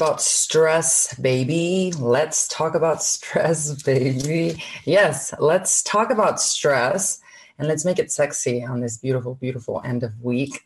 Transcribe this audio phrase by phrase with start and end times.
[0.00, 1.92] About stress, baby.
[1.98, 4.64] Let's talk about stress, baby.
[4.86, 7.20] Yes, let's talk about stress
[7.58, 10.64] and let's make it sexy on this beautiful, beautiful end of week.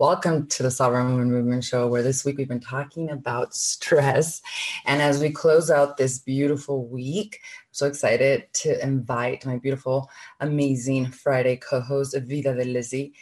[0.00, 4.42] Welcome to the Sovereign Woman Movement Show, where this week we've been talking about stress.
[4.84, 10.10] And as we close out this beautiful week, I'm so excited to invite my beautiful,
[10.40, 13.14] amazing Friday co host, Vida de Lizzie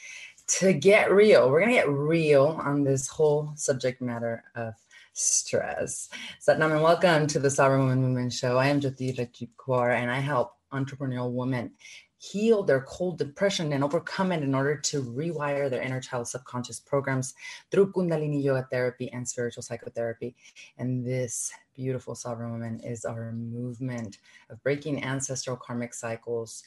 [0.59, 1.49] to get real.
[1.49, 4.75] We're going to get real on this whole subject matter of
[5.13, 6.09] stress.
[6.41, 8.59] Satnam and welcome to the Sovereign Woman Movement Show.
[8.59, 11.73] I am Jyoti Rajib and I help entrepreneurial women
[12.19, 16.79] heal their cold depression and overcome it in order to rewire their inner child subconscious
[16.79, 17.35] programs
[17.71, 20.37] through Kundalini Yoga therapy and spiritual psychotherapy.
[20.79, 24.19] And this beautiful sovereign woman is our movement
[24.51, 26.63] of breaking ancestral karmic cycles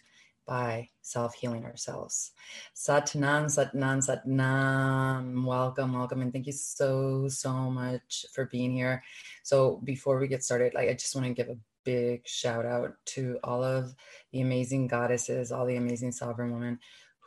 [0.45, 2.31] by self healing ourselves.
[2.75, 5.45] Satnam, Satnam, Satnam.
[5.45, 9.03] Welcome, welcome, and thank you so, so much for being here.
[9.43, 12.93] So, before we get started, like I just want to give a big shout out
[13.05, 13.93] to all of
[14.31, 16.79] the amazing goddesses, all the amazing sovereign women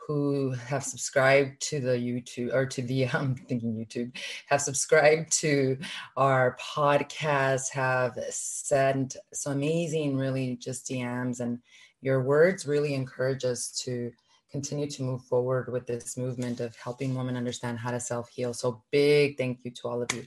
[0.07, 4.15] who have subscribed to the YouTube or to the I'm thinking YouTube
[4.47, 5.77] have subscribed to
[6.15, 11.59] our podcast, have sent some amazing, really just DMs and
[12.07, 14.13] your words really encourage us to
[14.49, 18.53] continue to move forward with this movement of helping women understand how to self heal.
[18.53, 20.23] So, big thank you to all of you.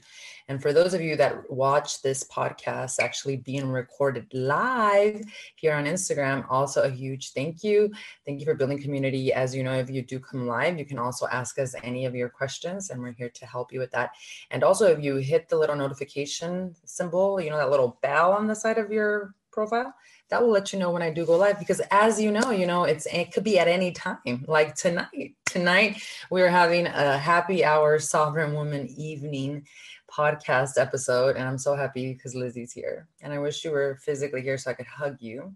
[0.47, 5.23] And for those of you that watch this podcast actually being recorded live
[5.55, 7.91] here on Instagram, also a huge thank you.
[8.27, 9.33] Thank you for building community.
[9.33, 12.13] As you know, if you do come live, you can also ask us any of
[12.13, 14.11] your questions, and we're here to help you with that.
[14.51, 18.45] And also, if you hit the little notification symbol, you know, that little bell on
[18.45, 19.93] the side of your profile
[20.29, 22.65] that will let you know when I do go live because as you know, you
[22.65, 24.45] know, it's it could be at any time.
[24.47, 25.35] Like tonight.
[25.45, 29.67] Tonight we're having a happy hour sovereign woman evening
[30.09, 33.07] podcast episode and I'm so happy because Lizzie's here.
[33.21, 35.53] And I wish you were physically here so I could hug you.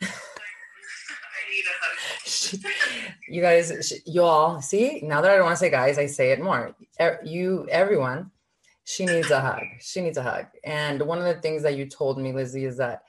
[3.28, 6.32] you guys, you all see now that I don't want to say guys, I say
[6.32, 6.74] it more.
[7.24, 8.30] You, everyone,
[8.84, 9.62] she needs a hug.
[9.80, 10.46] She needs a hug.
[10.64, 13.02] And one of the things that you told me, Lizzie, is that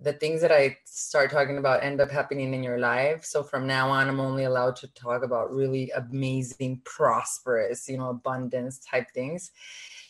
[0.00, 3.24] the things that I start talking about end up happening in your life.
[3.24, 8.10] So from now on, I'm only allowed to talk about really amazing, prosperous, you know,
[8.10, 9.50] abundance type things.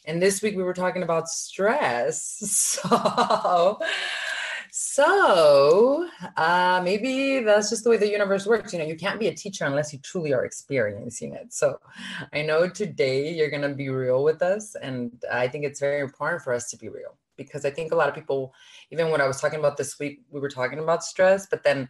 [0.04, 2.78] And this week we were talking about stress.
[2.80, 3.78] So,
[4.70, 8.72] so uh, maybe that's just the way the universe works.
[8.72, 11.52] You know, you can't be a teacher unless you truly are experiencing it.
[11.52, 11.80] So
[12.32, 14.76] I know today you're going to be real with us.
[14.76, 17.96] And I think it's very important for us to be real because I think a
[17.96, 18.52] lot of people,
[18.90, 21.88] even when I was talking about this week, we were talking about stress, but then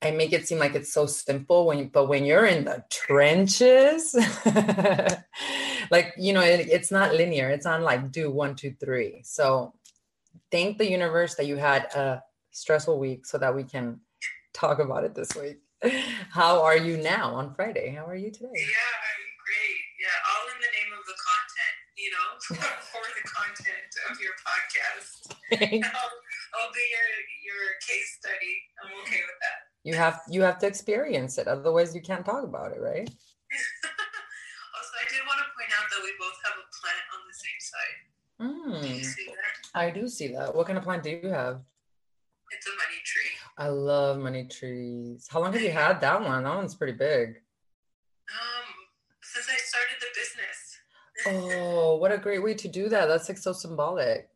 [0.00, 4.14] I make it seem like it's so simple when, but when you're in the trenches,
[5.90, 7.50] like, you know, it, it's not linear.
[7.50, 9.22] It's on like do one, two, three.
[9.24, 9.74] So
[10.52, 14.00] thank the universe that you had a stressful week so that we can
[14.52, 15.58] talk about it this week.
[16.30, 17.90] How are you now on Friday?
[17.90, 18.50] How are you today?
[18.54, 19.07] Yeah,
[22.56, 25.32] for the content of your podcast.
[25.52, 25.58] I'll,
[26.56, 27.08] I'll be your
[27.44, 28.54] your case study.
[28.82, 29.58] I'm okay with that.
[29.84, 33.08] You have you have to experience it, otherwise you can't talk about it, right?
[34.76, 37.36] also, I did want to point out that we both have a plant on the
[37.36, 38.08] same side.
[38.40, 38.82] Mm.
[38.82, 39.78] Do you see that?
[39.78, 40.54] I do see that.
[40.54, 41.60] What kind of plant do you have?
[42.50, 43.30] It's a money tree.
[43.58, 45.26] I love money trees.
[45.28, 46.44] How long have you had that one?
[46.44, 47.42] That one's pretty big.
[48.30, 48.68] Um,
[49.22, 50.37] since I started the business.
[51.26, 53.06] Oh, what a great way to do that.
[53.06, 54.28] That's like so symbolic.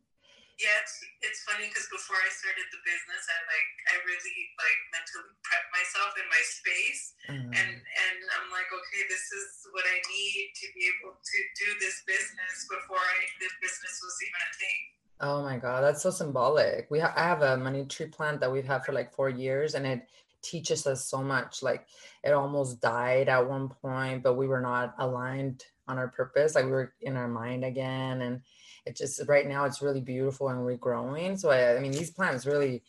[0.61, 4.79] Yeah, it's, it's funny because before I started the business, I like I really like
[4.93, 7.49] mentally prep myself in my space, mm.
[7.49, 11.67] and and I'm like, okay, this is what I need to be able to do
[11.81, 14.81] this business before I the business was even a thing.
[15.25, 16.85] Oh my god, that's so symbolic.
[16.93, 19.73] We ha- I have a money tree plant that we've had for like four years,
[19.73, 20.05] and it
[20.45, 21.63] teaches us so much.
[21.63, 21.87] Like
[22.23, 26.55] it almost died at one point, but we were not aligned on our purpose.
[26.55, 28.41] Like we were in our mind again, and
[28.85, 31.39] it just right now it's really beautiful and regrowing.
[31.39, 32.83] So I, I mean, these plants really,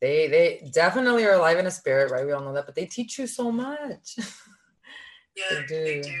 [0.00, 2.26] they they definitely are alive in a spirit, right?
[2.26, 4.16] We all know that, but they teach you so much.
[5.36, 5.84] Yeah, they do.
[5.84, 6.18] They do.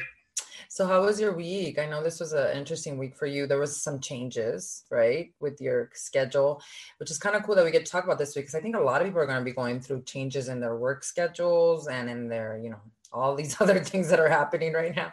[0.76, 1.78] So how was your week?
[1.78, 3.46] I know this was an interesting week for you.
[3.46, 6.60] There was some changes, right, with your schedule,
[6.98, 8.60] which is kind of cool that we get to talk about this week because I
[8.60, 11.02] think a lot of people are going to be going through changes in their work
[11.02, 12.80] schedules and in their, you know,
[13.10, 15.10] all these other things that are happening right now.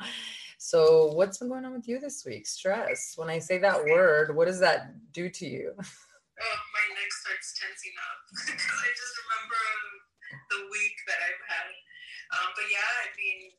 [0.64, 2.48] So, what's been going on with you this week?
[2.48, 3.20] Stress.
[3.20, 5.76] When I say that word, what does that do to you?
[6.34, 9.64] Oh, my neck starts tensing up because I just remember
[10.50, 11.70] the week that I've had.
[12.34, 13.54] Um, but yeah, I mean,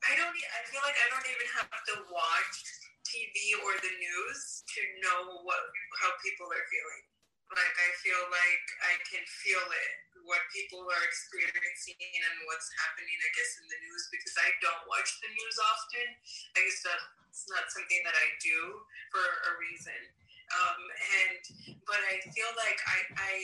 [0.00, 0.32] I don't.
[0.32, 2.56] I feel like I don't even have to watch
[3.04, 5.60] TV or the news to know what
[6.00, 7.04] how people are feeling.
[7.52, 9.92] Like I feel like I can feel it,
[10.24, 14.84] what people are experiencing and what's happening, I guess, in the news because I don't
[14.88, 16.06] watch the news often.
[16.56, 18.58] I guess that's not something that I do
[19.12, 20.00] for a reason.
[20.56, 20.80] Um,
[21.20, 21.40] and
[21.84, 23.34] but I feel like I I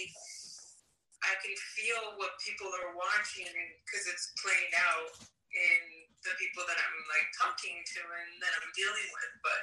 [1.20, 3.52] I can feel what people are watching
[3.84, 5.12] because it's playing out
[5.52, 5.80] in
[6.24, 9.32] the people that I'm like talking to and that I'm dealing with.
[9.44, 9.62] But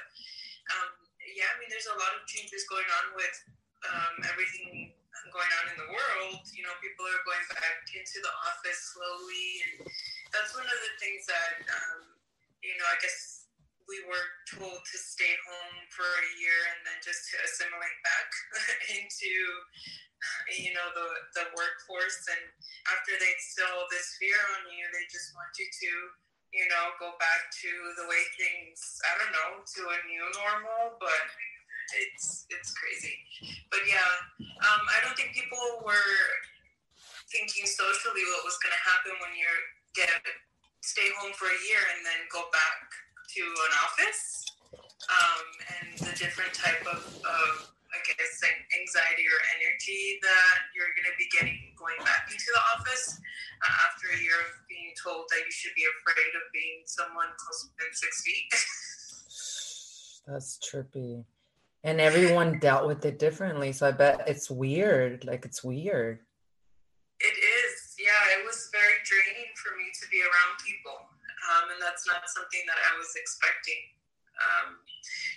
[0.78, 0.90] um,
[1.34, 3.34] yeah, I mean, there's a lot of changes going on with
[3.86, 4.90] um, everything
[5.30, 6.42] going on in the world.
[6.50, 9.86] You know, people are going back into the office slowly, and
[10.34, 12.18] that's one of the things that um,
[12.62, 13.48] you know, I guess
[13.88, 18.28] we were told to stay home for a year and then just to assimilate back
[19.00, 19.32] into
[20.60, 21.08] you know the
[21.40, 22.44] the workforce and
[22.90, 25.92] after they instill this fear on you they just want you to
[26.50, 30.98] you know go back to the way things i don't know to a new normal
[30.98, 31.22] but
[31.96, 33.16] it's it's crazy
[33.72, 34.04] but yeah
[34.64, 36.20] um, i don't think people were
[37.32, 39.48] thinking socially what was going to happen when you
[39.96, 40.20] get
[40.80, 42.88] stay home for a year and then go back
[43.28, 44.48] to an office
[45.08, 45.44] um,
[45.80, 47.50] and the different type of, of
[47.88, 52.62] I guess anxiety or energy that you're going to be getting going back into the
[52.76, 56.84] office uh, after a year of being told that you should be afraid of being
[56.84, 58.48] someone closer than six feet.
[60.28, 61.24] That's trippy.
[61.84, 63.72] And everyone dealt with it differently.
[63.72, 65.24] So I bet it's weird.
[65.24, 66.20] Like it's weird.
[67.20, 67.94] It is.
[67.98, 71.08] Yeah, it was very draining for me to be around people
[71.48, 73.80] um, and that's not something that I was expecting.
[74.38, 74.78] Um,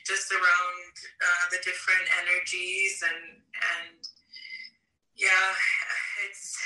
[0.06, 3.98] just around uh, the different energies and and
[5.18, 5.50] yeah,
[6.28, 6.58] it's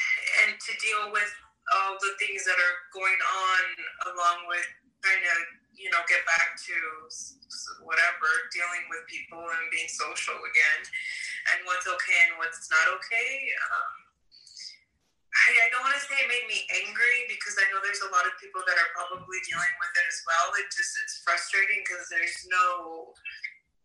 [0.44, 1.32] and to deal with
[1.72, 3.64] all the things that are going on
[4.12, 4.68] along with
[5.00, 5.38] trying to
[5.76, 6.76] you know get back to
[7.84, 10.82] whatever dealing with people and being social again
[11.54, 14.06] and what's okay and what's not okay um,
[15.36, 18.12] I, I don't want to say it made me angry because I know there's a
[18.16, 20.56] lot of people that are probably dealing with it as well.
[20.56, 23.12] It just it's frustrating because there's no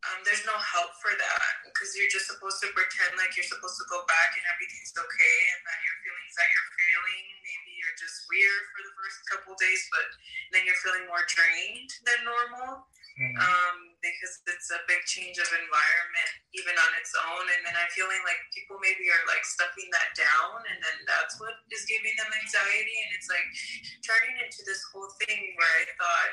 [0.08, 3.76] um, there's no help for that because you're just supposed to pretend like you're supposed
[3.76, 7.98] to go back and everything's okay and that your feelings that you're feeling maybe you're
[7.98, 10.06] just weird for the first couple days, but
[10.54, 12.86] then you're feeling more drained than normal
[13.18, 13.36] mm-hmm.
[13.42, 17.44] um, because it's a big change of environment even on its own.
[17.50, 21.36] And then I'm feeling like people maybe are like stuffing that down, and then that's
[21.42, 22.96] what is giving them anxiety.
[23.06, 23.48] And it's like
[24.06, 26.32] turning into this whole thing where I thought,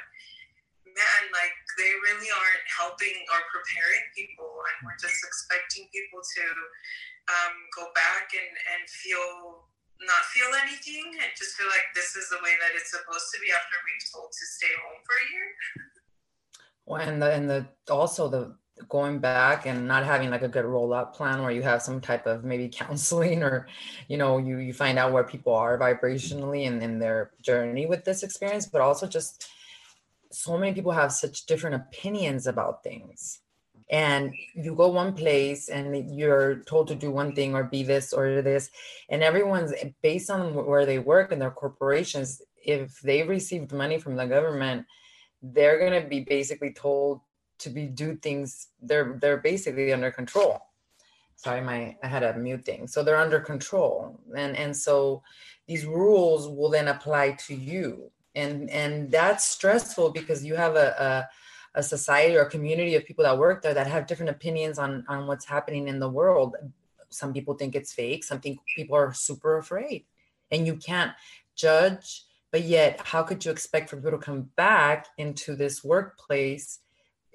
[0.97, 6.43] man, like they really aren't helping or preparing people, and we're just expecting people to
[7.29, 9.69] um, go back and, and feel
[10.01, 13.41] not feel anything and just feel like this is the way that it's supposed to
[13.41, 15.49] be after being told to stay home for a year.
[16.85, 18.55] Well, and the and the also the
[18.87, 21.99] going back and not having like a good roll up plan where you have some
[21.99, 23.67] type of maybe counseling or
[24.07, 28.05] you know you you find out where people are vibrationally and in their journey with
[28.05, 29.49] this experience but also just
[30.31, 33.39] so many people have such different opinions about things.
[33.89, 38.11] And you go one place and you're told to do one thing or be this
[38.11, 38.69] or this.
[39.09, 44.17] And everyone's based on where they work and their corporations if they received money from
[44.17, 44.85] the government
[45.41, 47.21] they're going to be basically told
[47.59, 50.59] to be do things they're they're basically under control.
[51.35, 52.87] Sorry my i had a mute thing.
[52.87, 54.19] So they're under control.
[54.35, 55.23] And and so
[55.67, 61.27] these rules will then apply to you and and that's stressful because you have a,
[61.75, 64.77] a, a society or a community of people that work there that have different opinions
[64.79, 66.55] on on what's happening in the world.
[67.09, 68.23] Some people think it's fake.
[68.23, 70.05] Some think people are super afraid
[70.51, 71.11] and you can't
[71.55, 76.79] judge but yet how could you expect for people to come back into this workplace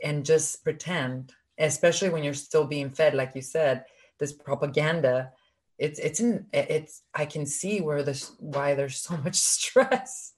[0.03, 3.85] and just pretend especially when you're still being fed like you said
[4.19, 5.33] this propaganda?
[5.79, 10.35] It's it's in it's i can see where this why there's so much stress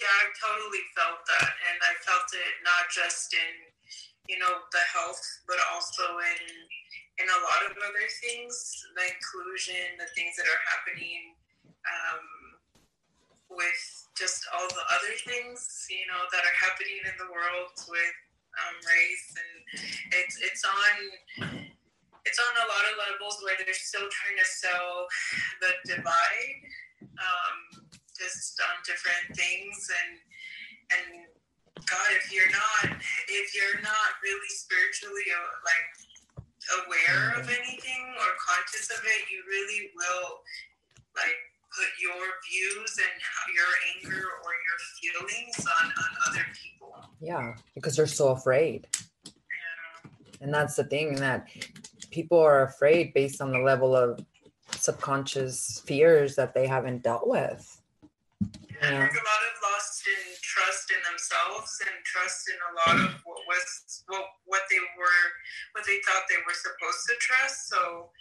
[0.00, 3.54] yeah i totally felt that and i felt it not just in
[4.28, 6.42] you know the health but also in
[7.22, 8.54] in a lot of other things
[8.96, 11.36] the inclusion the things that are happening
[11.84, 12.54] um,
[13.50, 13.82] with
[14.16, 18.16] just all the other things, you know, that are happening in the world with
[18.54, 19.52] um, race, and
[20.14, 20.94] it's it's on
[22.24, 25.06] it's on a lot of levels where they're still trying to sell
[25.60, 26.60] the divide,
[27.18, 27.58] um,
[28.18, 30.12] just on different things, and
[30.94, 31.06] and
[31.84, 35.88] God, if you're not if you're not really spiritually uh, like
[36.84, 40.40] aware of anything or conscious of it, you really will
[41.16, 41.38] like
[41.74, 43.16] put your views and
[43.54, 46.94] your anger or your feelings on, on other people.
[47.20, 48.86] Yeah, because they're so afraid.
[49.26, 50.10] Yeah.
[50.40, 51.48] And that's the thing that
[52.10, 54.24] people are afraid based on the level of
[54.70, 57.73] subconscious fears that they haven't dealt with.
[58.84, 59.00] Yeah.
[59.00, 63.10] There's a lot of lost in trust in themselves and trust in a lot of
[63.24, 63.64] what was
[64.08, 65.24] what what they were
[65.72, 67.72] what they thought they were supposed to trust.
[67.72, 68.12] So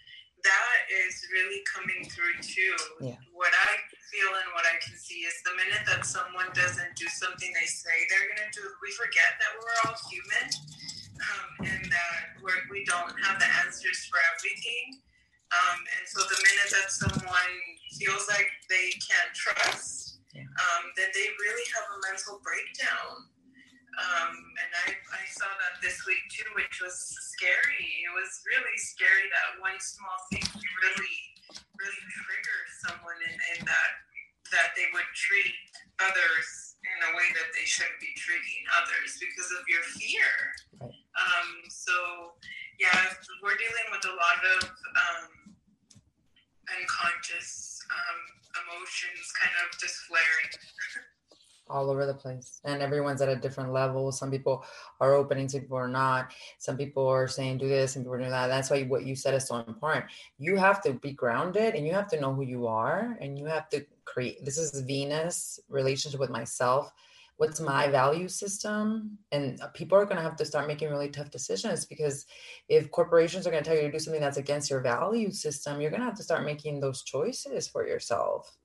[0.43, 2.75] that is really coming through too.
[2.99, 3.19] Yeah.
[3.31, 3.71] What I
[4.11, 7.67] feel and what I can see is the minute that someone doesn't do something they
[7.67, 10.47] say they're gonna do, we forget that we're all human
[11.21, 14.99] um, and that we're, we don't have the answers for everything.
[15.53, 17.55] Um, and so the minute that someone
[17.95, 20.02] feels like they can't trust,
[20.33, 20.49] Yeah.
[20.49, 23.29] um, then they really have a mental breakdown.
[23.93, 26.97] Um, and I, I saw that this week too, which was
[27.37, 27.85] scary.
[28.01, 30.41] It was really scary that one small thing
[30.81, 31.17] really,
[31.77, 32.59] really trigger
[32.89, 33.91] someone in, in that
[34.49, 35.53] that they would treat
[36.01, 40.29] others in a way that they shouldn't be treating others because of your fear.
[40.81, 40.93] Right.
[41.13, 41.93] Um, so
[42.81, 43.13] yeah,
[43.45, 45.53] we're dealing with a lot of um,
[46.69, 48.19] unconscious um,
[48.63, 50.49] emotions kind of just flaring.
[51.69, 52.59] all over the place.
[52.65, 54.11] And everyone's at a different level.
[54.11, 54.63] Some people
[54.99, 56.33] are opening some people are not.
[56.59, 58.47] Some people are saying do this and people are that.
[58.47, 60.05] That's why what you said is so important.
[60.37, 63.45] You have to be grounded and you have to know who you are and you
[63.45, 66.91] have to create this is venus relationship with myself
[67.37, 71.09] what's my value system and uh, people are going to have to start making really
[71.09, 72.25] tough decisions because
[72.69, 75.81] if corporations are going to tell you to do something that's against your value system
[75.81, 78.55] you're going to have to start making those choices for yourself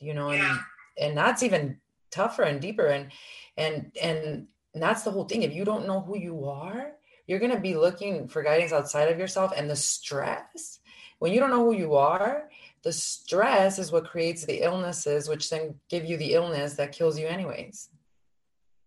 [0.00, 0.50] you know Yeah.
[0.50, 0.60] and
[1.08, 1.78] and that's even
[2.10, 3.10] tougher and deeper and
[3.56, 6.92] and and that's the whole thing if you don't know who you are
[7.26, 10.80] you're going to be looking for guidance outside of yourself and the stress
[11.20, 12.48] when you don't know who you are
[12.84, 17.18] the stress is what creates the illnesses which then give you the illness that kills
[17.18, 17.88] you anyways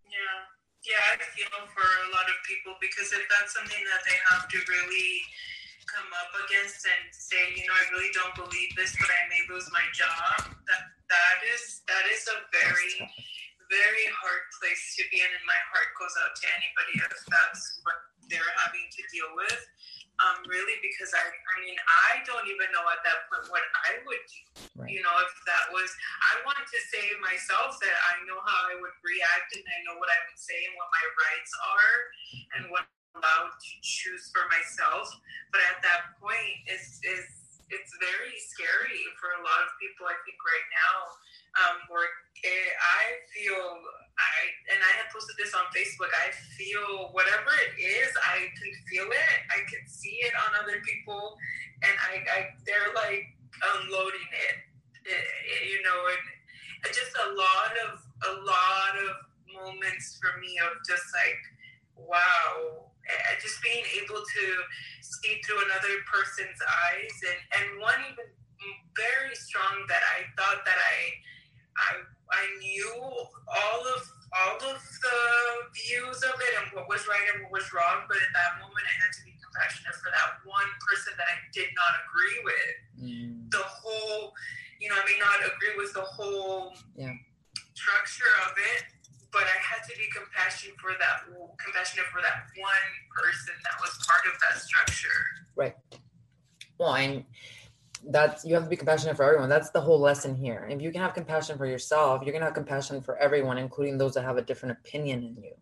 [0.06, 0.38] Yeah,
[0.86, 4.48] yeah, I feel for a lot of people because if that's something that they have
[4.48, 5.22] to really
[5.88, 9.42] come up against and say, you know, I really don't believe this, but I may
[9.48, 10.52] lose my job.
[10.68, 12.92] That that is that is a very
[13.68, 17.64] very hard place to be in, and my heart goes out to anybody if that's
[17.84, 18.00] what
[18.32, 19.60] they're having to deal with.
[20.18, 24.02] Um, really, because I, I mean, I don't even know at that point what I
[24.02, 24.42] would do.
[24.74, 24.90] Right.
[24.90, 25.94] You know, if that was,
[26.26, 30.02] I want to say myself that I know how I would react and I know
[30.02, 31.94] what I would say and what my rights are
[32.58, 35.06] and what I'm allowed to choose for myself.
[35.54, 37.37] But at that point, it's, it's,
[37.70, 40.98] it's very scary for a lot of people, I think, right now.
[41.58, 43.02] Um, where I
[43.34, 44.36] feel, I
[44.70, 46.12] and I had posted this on Facebook.
[46.14, 49.38] I feel whatever it is, I can feel it.
[49.50, 51.36] I can see it on other people,
[51.82, 53.26] and I, I they're like
[53.58, 54.56] unloading it.
[55.08, 56.24] Eh, eh, you know, and
[56.86, 57.92] and just a lot of
[58.28, 61.42] a lot of moments for me of just like,
[61.96, 62.87] wow,
[63.44, 64.44] just being able to
[65.02, 68.28] see through another person's eyes, and and one even
[68.96, 70.98] very strong that I thought that I
[71.78, 71.92] I
[72.32, 72.92] I knew
[73.48, 74.02] all of
[74.36, 75.20] all of the
[75.72, 78.84] views of it and what was right and what was wrong, but at that moment
[78.84, 82.76] I had to be compassionate for that one person that I did not agree with.
[83.08, 84.34] Mm, The whole,
[84.84, 87.16] you know, I may not agree with the whole Yeah.
[87.74, 88.84] structure of it,
[89.38, 91.30] but I had to be compassionate for that
[91.64, 95.22] compassionate for that one person that was part of that structure.
[95.56, 95.76] Right.
[96.80, 97.24] Well and
[98.10, 100.92] that's you have to be compassionate for everyone that's the whole lesson here if you
[100.92, 104.24] can have compassion for yourself you're going to have compassion for everyone including those that
[104.24, 105.54] have a different opinion in you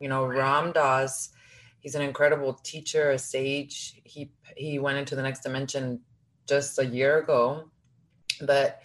[0.00, 0.38] you know Right.
[0.38, 1.30] ram dass
[1.78, 6.00] he's an incredible teacher a sage he he went into the next dimension
[6.48, 7.70] just a year ago
[8.42, 8.80] but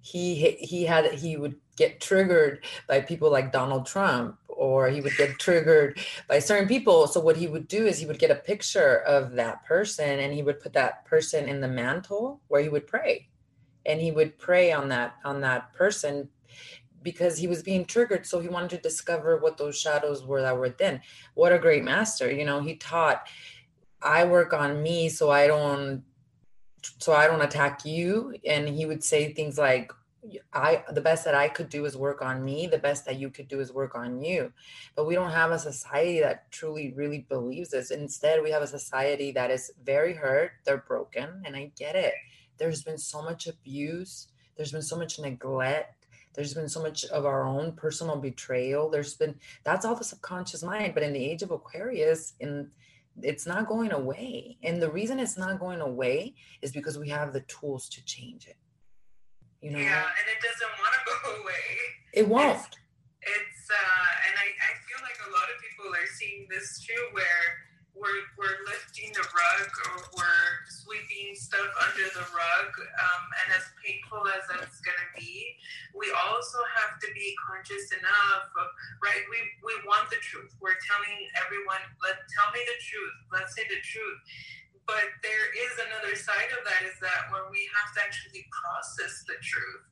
[0.00, 5.16] he he had he would get triggered by people like donald trump or he would
[5.16, 7.06] get triggered by certain people.
[7.06, 10.32] So what he would do is he would get a picture of that person and
[10.32, 13.28] he would put that person in the mantle where he would pray.
[13.84, 16.28] And he would pray on that on that person
[17.02, 18.26] because he was being triggered.
[18.26, 21.00] So he wanted to discover what those shadows were that were within.
[21.34, 22.32] What a great master.
[22.32, 23.28] You know, he taught
[24.02, 26.02] I work on me so I don't
[26.98, 28.34] so I don't attack you.
[28.44, 29.92] And he would say things like
[30.52, 32.66] I the best that I could do is work on me.
[32.66, 34.52] The best that you could do is work on you.
[34.94, 37.90] But we don't have a society that truly really believes this.
[37.90, 40.52] Instead, we have a society that is very hurt.
[40.64, 42.14] They're broken, and I get it.
[42.58, 44.28] There's been so much abuse.
[44.56, 46.06] There's been so much neglect.
[46.34, 48.90] There's been so much of our own personal betrayal.
[48.90, 50.94] There's been that's all the subconscious mind.
[50.94, 52.70] But in the age of Aquarius, in
[53.22, 54.58] it's not going away.
[54.62, 58.46] And the reason it's not going away is because we have the tools to change
[58.46, 58.56] it.
[59.66, 61.66] You know, Yeah, and it doesn't want to go away.
[62.14, 62.62] it won't.
[63.26, 67.02] It's uh, and I, I feel like a lot of people are seeing this too,
[67.10, 67.66] where
[67.98, 72.70] we're, we're lifting the rug or we're sweeping stuff under the rug.
[72.78, 75.56] Um, and as painful as that's going to be,
[75.96, 78.68] we also have to be conscious enough of,
[79.02, 79.24] right?
[79.32, 80.52] We, we want the truth.
[80.62, 83.16] We're telling everyone, let tell me the truth.
[83.32, 84.20] Let's say the truth.
[84.86, 89.26] But there is another side of that is that when we have to actually process
[89.26, 89.84] the truth,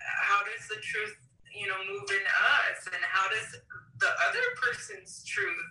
[0.00, 1.16] how does the truth,
[1.52, 2.88] you know, move in us?
[2.88, 3.60] And how does
[4.00, 5.68] the other person's truth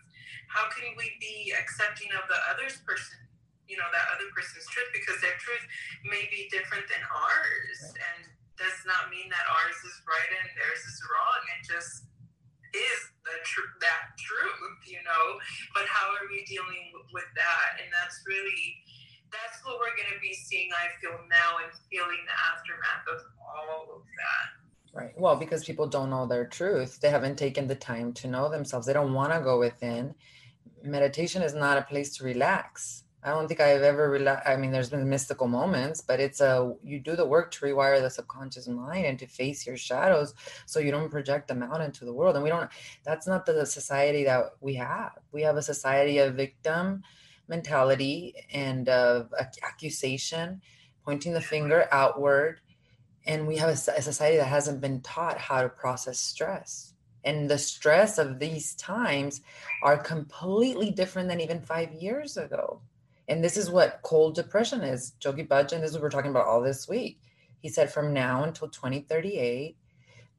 [0.49, 3.21] how can we be accepting of the other person
[3.69, 4.89] you know that other person's truth?
[4.89, 5.61] Because their truth
[6.01, 7.79] may be different than ours.
[7.93, 11.41] And does not mean that ours is right and theirs is wrong.
[11.55, 12.08] It just
[12.73, 15.25] is the truth that truth you know
[15.73, 18.77] but how are we dealing with that and that's really
[19.29, 23.19] that's what we're going to be seeing i feel now and feeling the aftermath of
[23.41, 24.59] all of that
[24.91, 25.13] Right.
[25.15, 26.99] Well, because people don't know their truth.
[26.99, 28.88] They haven't taken the time to know themselves.
[28.88, 30.15] They don't want to go within
[30.83, 33.03] meditation is not a place to relax.
[33.21, 34.47] I don't think I've ever relaxed.
[34.47, 37.99] I mean, there's been mystical moments, but it's a you do the work to rewire
[38.01, 40.33] the subconscious mind and to face your shadows,
[40.65, 42.35] so you don't project them out into the world.
[42.35, 42.69] And we don't.
[43.03, 45.17] That's not the society that we have.
[45.31, 47.03] We have a society of victim
[47.49, 49.33] mentality and of
[49.63, 50.61] accusation,
[51.03, 52.61] pointing the finger outward,
[53.25, 57.49] and we have a, a society that hasn't been taught how to process stress and
[57.49, 59.41] the stress of these times
[59.83, 62.81] are completely different than even five years ago.
[63.29, 65.13] And this is what cold depression is.
[65.24, 67.21] Yogi Bhajan, this is what we're talking about all this week.
[67.59, 69.77] He said from now until 2038,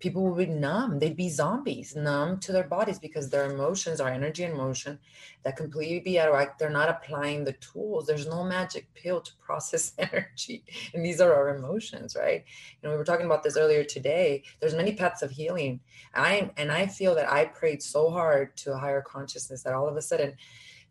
[0.01, 0.99] people will be numb.
[0.99, 4.99] They'd be zombies, numb to their bodies because their emotions are energy and motion
[5.45, 6.59] that completely be out of whack.
[6.59, 8.07] They're not applying the tools.
[8.07, 10.65] There's no magic pill to process energy.
[10.93, 12.43] And these are our emotions, right?
[12.83, 14.43] You know, we were talking about this earlier today.
[14.59, 15.79] There's many paths of healing.
[16.15, 19.87] I and I feel that I prayed so hard to a higher consciousness that all
[19.87, 20.35] of a sudden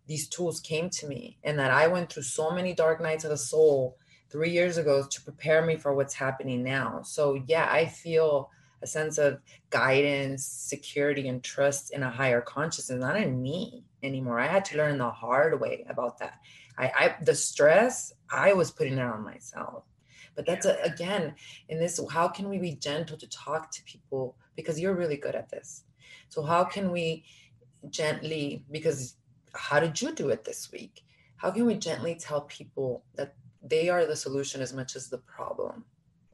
[0.09, 3.29] these tools came to me and that I went through so many dark nights of
[3.29, 3.95] the soul
[4.31, 7.01] three years ago to prepare me for what's happening now.
[7.03, 8.49] So yeah, I feel
[8.81, 14.39] a sense of guidance, security, and trust in a higher consciousness, not in me anymore.
[14.39, 16.39] I had to learn the hard way about that.
[16.75, 19.83] I, I the stress, I was putting it on myself.
[20.35, 21.35] But that's a, again,
[21.67, 24.37] in this, how can we be gentle to talk to people?
[24.55, 25.83] Because you're really good at this.
[26.29, 27.25] So how can we
[27.89, 29.15] gently, because
[29.53, 31.03] how did you do it this week?
[31.37, 35.17] How can we gently tell people that they are the solution as much as the
[35.19, 35.85] problem?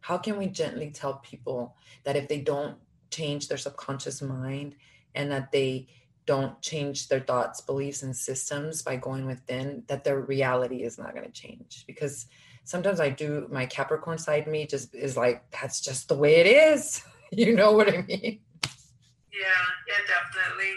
[0.06, 2.78] how can we gently tell people that if they don't
[3.10, 4.75] change their subconscious mind
[5.15, 5.88] and that they
[6.28, 11.15] don't change their thoughts beliefs and systems by going within that their reality is not
[11.15, 12.28] going to change because
[12.65, 16.45] sometimes i do my capricorn side me just is like that's just the way it
[16.45, 17.01] is
[17.32, 18.39] you know what i mean
[19.34, 20.73] yeah yeah definitely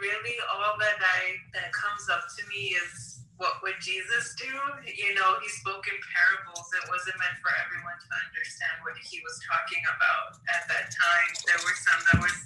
[0.00, 4.50] really all that i that comes up to me is what would Jesus do?
[4.82, 6.66] You know, he spoke in parables.
[6.74, 11.30] It wasn't meant for everyone to understand what he was talking about at that time.
[11.46, 12.36] There were some that was,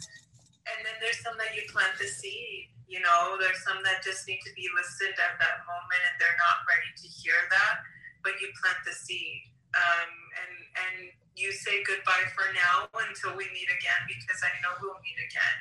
[0.68, 2.68] and then there's some that you plant the seed.
[2.84, 6.36] You know, there's some that just need to be listened at that moment, and they're
[6.36, 7.80] not ready to hear that.
[8.20, 10.12] But you plant the seed, um,
[10.44, 10.96] and and
[11.34, 15.56] you say goodbye for now until we meet again because I know we'll meet again.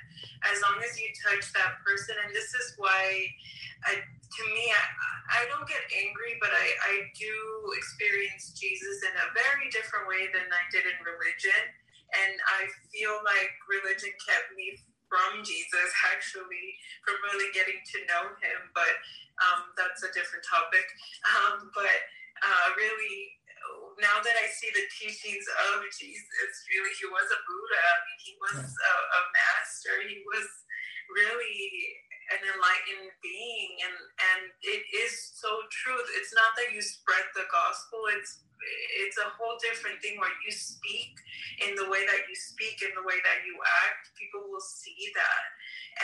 [0.51, 3.29] As long as you touch that person, and this is why
[3.87, 4.83] I to me, I,
[5.27, 7.35] I don't get angry, but I, I do
[7.75, 11.61] experience Jesus in a very different way than I did in religion.
[12.15, 14.79] And I feel like religion kept me
[15.11, 18.71] from Jesus, actually, from really getting to know him.
[18.71, 18.95] But
[19.43, 20.87] um, that's a different topic.
[21.27, 21.99] Um, but
[22.39, 23.35] uh, really,
[24.01, 27.79] now that I see the teachings of Jesus, really, he was a Buddha.
[27.79, 29.95] I mean, he was a, a master.
[30.09, 30.49] He was
[31.13, 31.61] really
[32.33, 33.71] an enlightened being.
[33.85, 35.99] And and it is so true.
[36.17, 38.09] It's not that you spread the gospel.
[38.17, 38.41] It's
[39.05, 41.17] it's a whole different thing where you speak
[41.65, 44.13] in the way that you speak in the way that you act.
[44.17, 45.43] People will see that.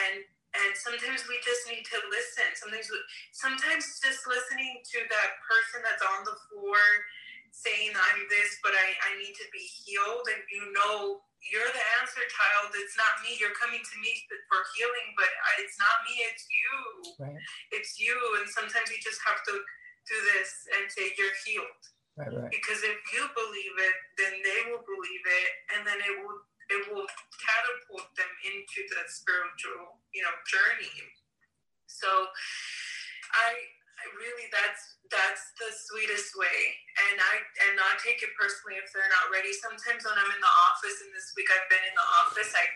[0.06, 0.16] And
[0.58, 2.50] and sometimes we just need to listen.
[2.58, 2.90] Sometimes
[3.34, 6.82] sometimes just listening to that person that's on the floor
[7.64, 11.86] saying i'm this but i i need to be healed and you know you're the
[12.02, 12.74] answer, child.
[12.76, 13.38] It's not me.
[13.38, 14.12] You're coming to me
[14.50, 15.30] for healing, but
[15.62, 16.16] it's not me.
[16.28, 16.76] It's you.
[17.22, 17.40] Right.
[17.72, 18.16] It's you.
[18.42, 21.84] And sometimes you just have to do this and say you're healed.
[22.18, 22.52] Right, right.
[22.52, 26.84] Because if you believe it, then they will believe it, and then it will it
[26.92, 27.08] will
[27.40, 30.92] catapult them into the spiritual, you know, journey.
[31.88, 32.10] So,
[33.32, 33.56] I
[34.20, 36.60] really that's that's the sweetest way
[37.10, 37.34] and i
[37.68, 38.78] and not take it personally
[39.40, 41.84] if they're not ready sometimes when i'm in the office and this week i've been
[41.86, 42.67] in the office i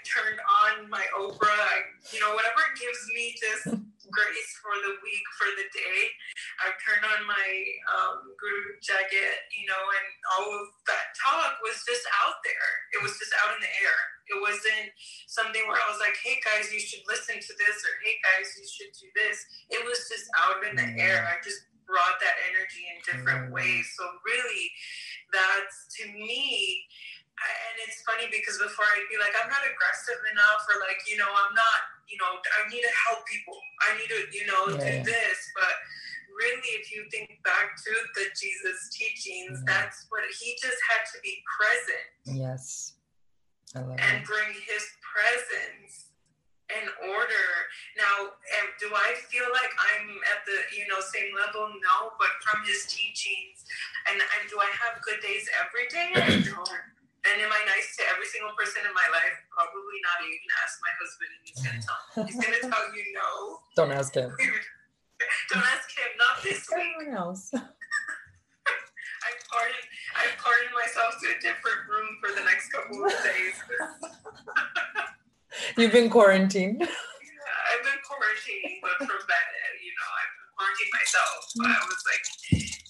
[75.78, 76.82] You've been quarantined.
[77.32, 79.46] Yeah, I've been quarantined, but from that,
[79.82, 81.40] you know, I've been quarantining myself.
[81.58, 82.24] But I was like,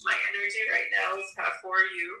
[0.04, 2.20] my energy right now is half for you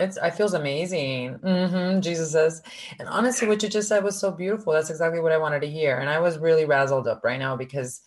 [0.00, 1.38] it's it feels amazing.
[1.38, 2.62] Mm-hmm, Jesus says,
[2.98, 4.72] and honestly, what you just said was so beautiful.
[4.72, 7.56] That's exactly what I wanted to hear, and I was really razzled up right now
[7.56, 8.00] because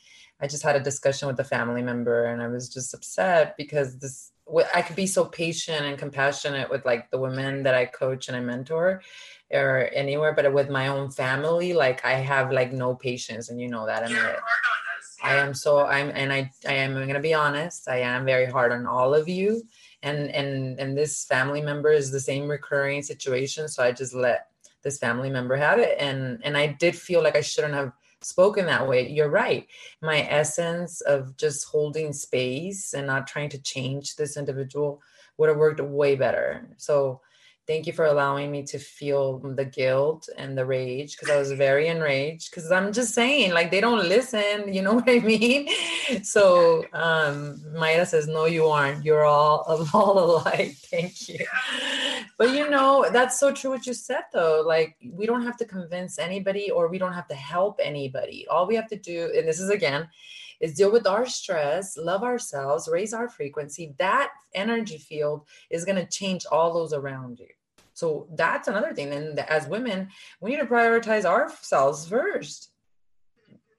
[0.43, 3.97] I just had a discussion with a family member, and I was just upset because
[3.97, 4.31] this
[4.75, 8.35] I could be so patient and compassionate with like the women that I coach and
[8.35, 9.01] I mentor
[9.49, 13.69] or anywhere, but with my own family, like I have like no patience, and you
[13.69, 14.03] know that.
[14.03, 14.35] And I,
[15.23, 17.87] I am so I'm, and I I am going to be honest.
[17.87, 19.63] I am very hard on all of you
[20.03, 24.49] and and and this family member is the same recurring situation so i just let
[24.83, 27.91] this family member have it and and i did feel like i shouldn't have
[28.25, 29.67] spoken that way you're right.
[30.01, 35.01] My essence of just holding space and not trying to change this individual
[35.37, 36.67] would have worked way better.
[36.77, 37.21] So
[37.65, 41.51] thank you for allowing me to feel the guilt and the rage because I was
[41.53, 45.69] very enraged because I'm just saying like they don't listen, you know what I mean?
[46.23, 49.05] So um Mayra says, No, you aren't.
[49.05, 50.75] You're all of all alike.
[50.91, 51.45] Thank you.
[52.37, 54.63] But you know, that's so true what you said though.
[54.65, 58.47] Like we don't have to convince anybody or we don't have to help anybody.
[58.47, 60.09] All we have to do, and this is again,
[60.61, 63.93] is deal with our stress, love ourselves, raise our frequency.
[63.99, 67.47] That energy field is going to change all those around you.
[67.93, 69.13] So that's another thing.
[69.13, 70.09] And as women,
[70.41, 72.71] we need to prioritize ourselves first.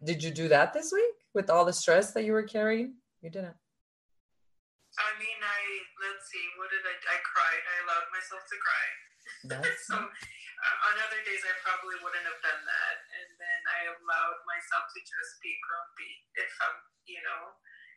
[0.03, 2.95] Did you do that this week with all the stress that you were carrying?
[3.23, 3.57] You didn't.
[4.95, 5.59] I mean, I
[6.07, 6.45] let's see.
[6.55, 6.95] What did I?
[6.95, 7.63] I cried.
[7.67, 8.87] I allowed myself to cry.
[9.51, 12.97] That's so uh, on other days, I probably wouldn't have done that.
[13.35, 16.79] And then I allowed myself to just be grumpy if I'm,
[17.11, 17.51] you know,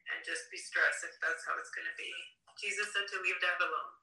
[0.10, 2.10] and just be stressed if that's how it's going to be.
[2.58, 3.94] Jesus said to leave that alone.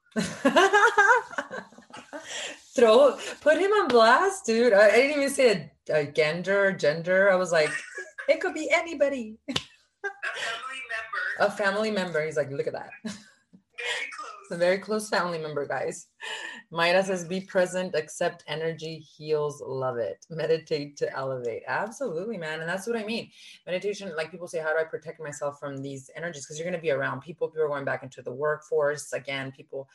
[2.71, 4.71] Throw, put him on blast, dude.
[4.71, 7.29] I, I didn't even say a, a gender, gender.
[7.29, 7.71] I was like,
[8.29, 9.35] it could be anybody.
[9.49, 11.23] a family member.
[11.43, 12.23] A family member.
[12.23, 12.91] He's like, look at that.
[14.51, 16.07] A very close family member, guys.
[16.71, 20.23] Mayra says, be present, accept energy, heals, love it.
[20.29, 21.63] Meditate to elevate.
[21.67, 22.59] Absolutely, man.
[22.59, 23.31] And that's what I mean.
[23.65, 26.45] Meditation, like people say, how do I protect myself from these energies?
[26.45, 29.13] Because you're going to be around people, people are going back into the workforce.
[29.13, 29.89] Again, people,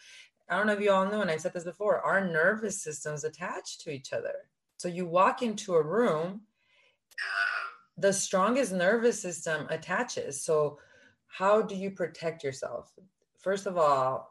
[0.49, 3.23] I don't know if you all know, and I've said this before, our nervous systems
[3.23, 4.35] attached to each other.
[4.79, 6.41] So you walk into a room,
[7.97, 10.45] the strongest nervous system attaches.
[10.45, 10.79] So
[11.29, 12.93] how do you protect yourself?
[13.39, 14.30] First of all,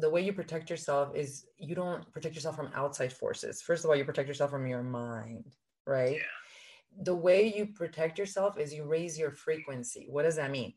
[0.00, 3.62] the way you protect yourself is you don't protect yourself from outside forces.
[3.62, 5.44] First of all, you protect yourself from your mind,
[5.86, 6.16] right?
[6.16, 7.02] Yeah.
[7.04, 10.06] The way you protect yourself is you raise your frequency.
[10.10, 10.74] What does that mean?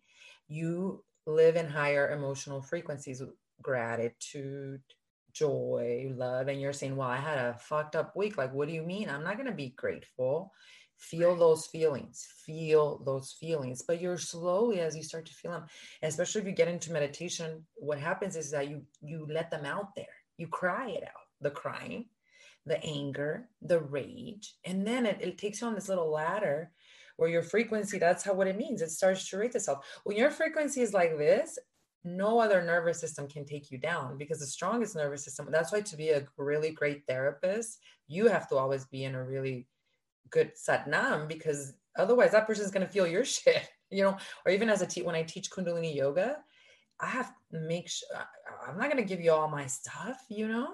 [0.47, 3.21] You live in higher emotional frequencies,
[3.61, 4.81] gratitude,
[5.33, 8.37] joy, love, and you're saying, Well, I had a fucked up week.
[8.37, 9.09] Like, what do you mean?
[9.09, 10.51] I'm not going to be grateful
[10.97, 13.83] feel those feelings feel those feelings.
[13.85, 15.65] But you're slowly as you start to feel them
[16.03, 19.95] especially if you get into meditation what happens is that you you let them out
[19.95, 20.05] there.
[20.37, 22.05] You cry it out the crying
[22.65, 24.55] the anger the rage.
[24.65, 26.71] And then it, it takes you on this little ladder
[27.17, 28.81] where your frequency that's how what it means.
[28.81, 29.85] It starts to raise itself.
[30.03, 31.57] When your frequency is like this
[32.05, 35.81] no other nervous system can take you down because the strongest nervous system that's why
[35.81, 39.67] to be a really great therapist you have to always be in a really
[40.29, 44.51] good satnam because otherwise that person is going to feel your shit you know or
[44.51, 46.37] even as a te- when i teach kundalini yoga
[46.99, 48.07] i have to make sure
[48.67, 50.69] i'm not going to give you all my stuff you know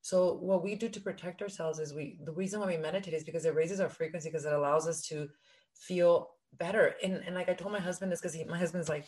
[0.00, 3.24] So what we do to protect ourselves is we the reason why we meditate is
[3.24, 5.28] because it raises our frequency because it allows us to
[5.74, 6.94] feel better.
[7.02, 9.06] And, and like I told my husband this because my husband's like,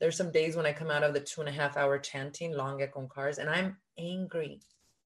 [0.00, 2.56] there's some days when I come out of the two and a half hour chanting
[2.56, 4.60] long con cars and I'm angry.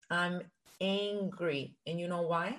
[0.10, 0.41] I'm
[0.82, 1.78] angry.
[1.88, 2.58] And you know why?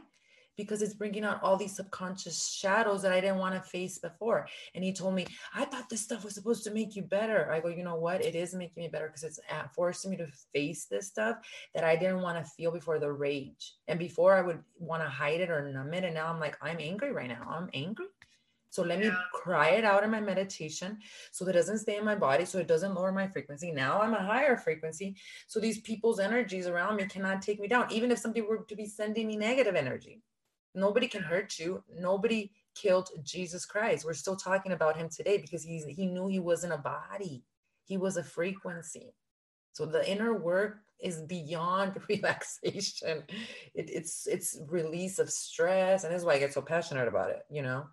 [0.56, 4.46] Because it's bringing out all these subconscious shadows that I didn't want to face before.
[4.74, 7.50] And he told me, I thought this stuff was supposed to make you better.
[7.50, 8.24] I go, you know what?
[8.24, 11.38] It is making me better because it's uh, forcing me to face this stuff
[11.74, 13.74] that I didn't want to feel before the rage.
[13.88, 16.04] And before I would want to hide it or numb it.
[16.04, 17.46] And now I'm like, I'm angry right now.
[17.48, 18.06] I'm angry.
[18.72, 20.96] So let me cry it out in my meditation
[21.30, 23.70] so that it doesn't stay in my body, so it doesn't lower my frequency.
[23.70, 25.14] Now I'm a higher frequency.
[25.46, 28.74] So these people's energies around me cannot take me down, even if somebody were to
[28.74, 30.22] be sending me negative energy.
[30.74, 31.82] Nobody can hurt you.
[31.98, 34.04] Nobody killed Jesus Christ.
[34.04, 37.44] We're still talking about him today because he's he knew he wasn't a body.
[37.84, 39.14] He was a frequency.
[39.72, 43.24] So the inner work is beyond relaxation.
[43.74, 47.42] It, it's it's release of stress, and that's why I get so passionate about it.
[47.50, 47.86] You know,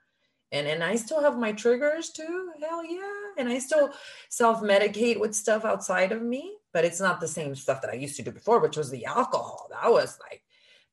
[0.51, 2.51] and and I still have my triggers too.
[2.61, 3.91] Hell yeah, and I still
[4.29, 7.95] self medicate with stuff outside of me, but it's not the same stuff that I
[7.95, 9.67] used to do before, which was the alcohol.
[9.71, 10.43] That was like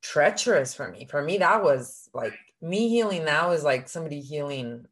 [0.03, 1.07] treacherous for me.
[1.11, 4.87] For me, that was like me healing now is like somebody healing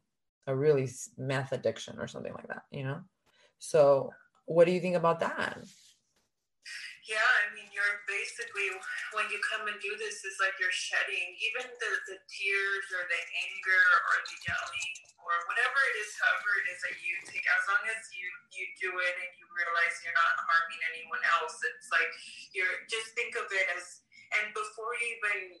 [0.47, 3.01] a really meth addiction or something like that, you know?
[3.59, 4.13] So,
[4.45, 5.57] what do you think about that?
[7.05, 8.65] Yeah, I mean, you're basically,
[9.13, 13.05] when you come and do this, it's like you're shedding even the, the tears or
[13.05, 17.45] the anger or the yelling or whatever it is, however it is that you take,
[17.45, 18.25] as long as you,
[18.57, 22.09] you do it and you realize you're not harming anyone else, it's like
[22.57, 24.04] you're just think of it as
[24.41, 25.59] and before you even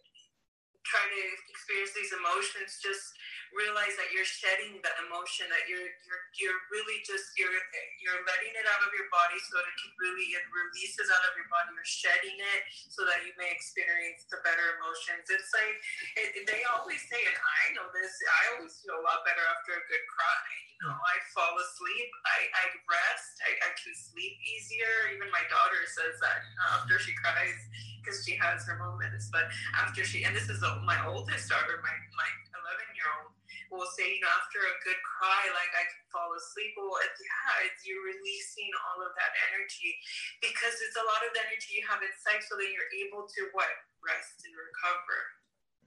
[0.85, 3.17] try to experience these emotions, just
[3.57, 7.51] realize that you're shedding that emotion, that you're you're you're really just you're
[7.99, 11.25] you're letting it out of your body so that it can really it releases out
[11.25, 11.73] of your body.
[11.73, 12.61] You're shedding it
[12.93, 15.25] so that you may experience the better emotions.
[15.27, 15.77] It's like
[16.21, 18.13] it, they always say, and I know this.
[18.29, 20.45] I always feel a lot better after a good cry.
[20.77, 22.09] You know, I fall asleep.
[22.29, 23.33] I I rest.
[23.41, 25.17] I, I can sleep easier.
[25.17, 26.45] Even my daughter says that
[26.77, 27.57] after she cries
[28.05, 29.33] because she has her moments.
[29.33, 32.29] But after she, and this is my oldest daughter, my my
[32.61, 33.33] 11 year old,
[33.73, 36.77] will say, you know, after a good cry, like I can fall asleep.
[36.77, 39.97] Well, yeah, it's you're releasing all of that energy
[40.45, 43.73] because it's a lot of energy you have inside, so that you're able to what
[44.05, 45.19] rest and recover,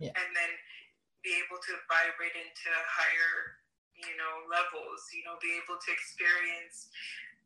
[0.03, 0.19] yeah.
[0.19, 0.51] and then
[1.23, 3.63] be able to vibrate into higher
[3.99, 6.87] you know levels you know be able to experience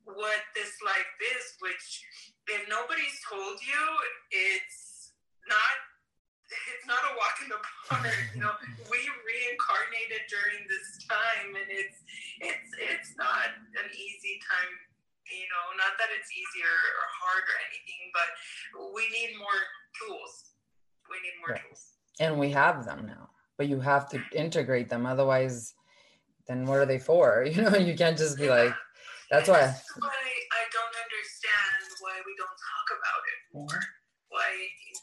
[0.04, 1.86] what this life is, which
[2.50, 3.82] if nobody's told you,
[4.30, 5.12] it's
[5.48, 5.76] not
[6.52, 8.12] it's not a walk in the park.
[8.36, 8.54] You know,
[8.92, 11.98] we reincarnated during this time, and it's
[12.40, 14.72] it's it's not an easy time.
[15.32, 18.28] You know, not that it's easier or hard or anything, but
[18.92, 19.60] we need more
[19.96, 20.32] tools.
[21.08, 21.62] We need more right.
[21.64, 21.82] tools,
[22.20, 23.30] and we have them now.
[23.56, 25.74] But you have to integrate them, otherwise,
[26.48, 27.46] then what are they for?
[27.52, 28.68] You know, you can't just be yeah.
[28.68, 28.74] like
[29.32, 29.64] that's why.
[29.64, 30.12] That's why
[30.52, 33.80] I don't understand why we don't talk about it more.
[34.28, 34.52] Why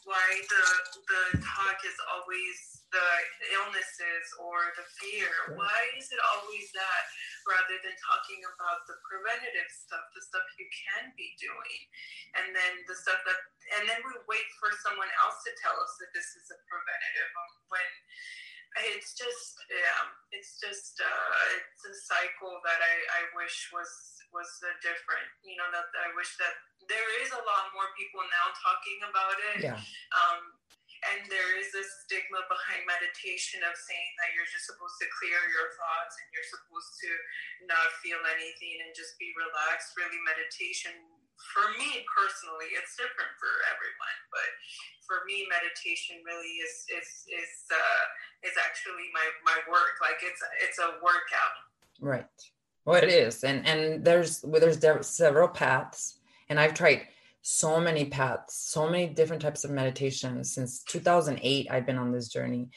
[0.06, 0.64] why the
[1.10, 2.56] the talk is always
[2.94, 3.10] the
[3.58, 5.30] illnesses or the fear.
[5.58, 7.04] Why is it always that
[7.46, 11.80] rather than talking about the preventative stuff, the stuff you can be doing,
[12.38, 13.38] and then the stuff that
[13.78, 17.30] and then we wait for someone else to tell us that this is a preventative
[17.70, 17.90] when
[18.94, 23.90] it's just yeah it's just uh, it's a cycle that I, I wish was
[24.34, 26.54] was uh, different you know that, that I wish that
[26.88, 29.78] there is a lot more people now talking about it yeah
[30.14, 30.54] um,
[31.14, 35.38] and there is this stigma behind meditation of saying that you're just supposed to clear
[35.48, 37.10] your thoughts and you're supposed to
[37.64, 40.92] not feel anything and just be relaxed really meditation
[41.48, 44.50] for me personally, it's different for everyone, but
[45.08, 48.02] for me, meditation really is is is uh,
[48.44, 49.96] is actually my my work.
[50.04, 51.56] Like it's it's a workout.
[52.00, 52.28] Right.
[52.84, 57.02] Well, it is, and and there's well, there's several paths, and I've tried
[57.42, 61.68] so many paths, so many different types of meditation since 2008.
[61.70, 62.70] I've been on this journey.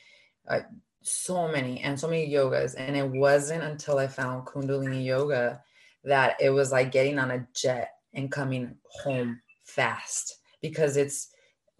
[0.47, 0.59] Uh,
[1.05, 5.61] so many and so many yogas and it wasn't until i found kundalini yoga
[6.05, 11.29] that it was like getting on a jet and coming home fast because it's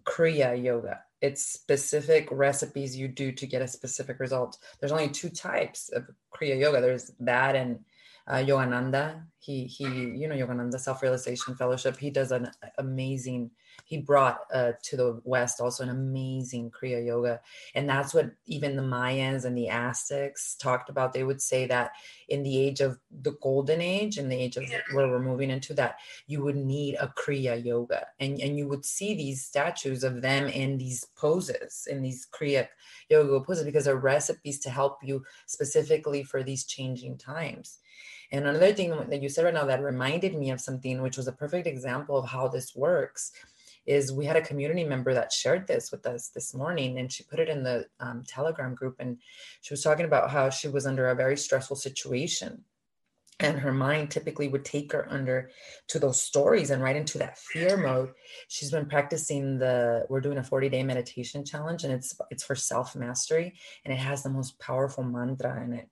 [0.04, 1.00] Kriya yoga.
[1.20, 4.58] It's specific recipes you do to get a specific result.
[4.78, 6.80] There's only two types of Kriya yoga.
[6.80, 7.80] There's that and
[8.26, 9.22] uh, Yogananda.
[9.38, 11.96] He he, you know Yogananda Self Realization Fellowship.
[11.96, 13.50] He does an amazing
[13.84, 17.40] he brought uh, to the West also an amazing Kriya yoga.
[17.74, 21.12] And that's what even the Mayans and the Aztecs talked about.
[21.12, 21.92] They would say that
[22.28, 25.74] in the age of the golden age, in the age of where we're moving into
[25.74, 28.06] that, you would need a Kriya yoga.
[28.20, 32.68] And, and you would see these statues of them in these poses, in these Kriya
[33.10, 37.78] yoga poses, because they're recipes to help you specifically for these changing times.
[38.34, 41.28] And another thing that you said right now that reminded me of something, which was
[41.28, 43.30] a perfect example of how this works,
[43.86, 47.22] is we had a community member that shared this with us this morning and she
[47.22, 49.18] put it in the um, telegram group and
[49.60, 52.64] she was talking about how she was under a very stressful situation.
[53.38, 55.50] And her mind typically would take her under
[55.88, 58.14] to those stories and right into that fear mode.
[58.48, 62.56] She's been practicing the we're doing a 40 day meditation challenge and it's it's for
[62.56, 65.88] self mastery and it has the most powerful mantra in it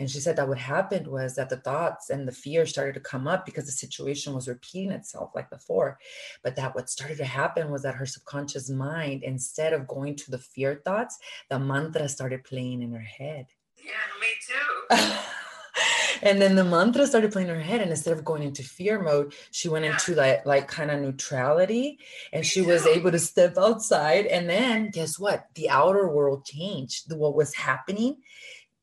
[0.00, 3.00] and she said that what happened was that the thoughts and the fear started to
[3.00, 5.98] come up because the situation was repeating itself like before.
[6.42, 10.30] But that what started to happen was that her subconscious mind, instead of going to
[10.30, 11.18] the fear thoughts,
[11.50, 13.48] the mantra started playing in her head.
[13.76, 15.16] Yeah, me too.
[16.22, 19.00] and then the mantra started playing in her head and instead of going into fear
[19.02, 21.98] mode she went into like like kind of neutrality
[22.32, 27.12] and she was able to step outside and then guess what the outer world changed
[27.14, 28.16] what was happening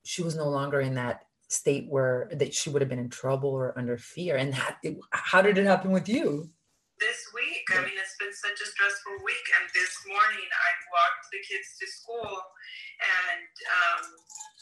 [0.08, 3.50] she was no longer in that state where that she would have been in trouble
[3.50, 4.36] or under fear.
[4.38, 6.50] And that, it, how did it happen with you?
[7.00, 9.48] This week, I mean, it's been such a stressful week.
[9.60, 12.41] And this morning, I walked the kids to school,
[12.98, 14.04] and um,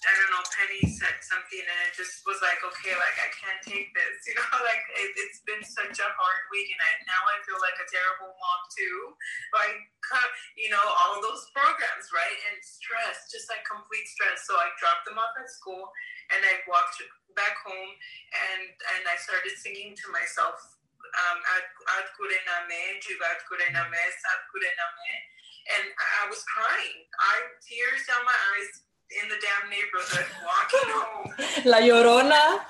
[0.03, 3.63] I don't know, Penny said something, and it just was like, okay, like I can't
[3.63, 7.21] take this, you know, like it, has been such a hard week, and I, now
[7.31, 9.15] I feel like a terrible mom too.
[9.55, 9.79] Like,
[10.59, 12.37] you know, all those programs, right?
[12.51, 14.43] And stress, just like complete stress.
[14.43, 15.87] So I dropped them off at school,
[16.35, 16.99] and I walked
[17.33, 17.91] back home,
[18.51, 18.67] and
[18.99, 20.59] and I started singing to myself.
[21.15, 21.39] Um,
[21.95, 25.19] Aad Guray Nameh, Jugat Kurename, Sat Guray Nameh.
[25.65, 27.09] And I was crying.
[27.17, 31.27] I tears down my eyes in the damn neighborhood walking home.
[31.69, 32.65] La Llorona.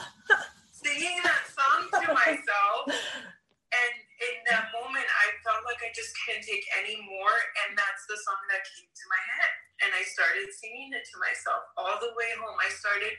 [0.72, 2.84] Singing that song to myself.
[2.88, 7.36] And in that moment, I felt like I just can't take any more.
[7.66, 9.52] And that's the song that came to my head.
[9.84, 12.56] And I started singing it to myself all the way home.
[12.60, 13.16] I started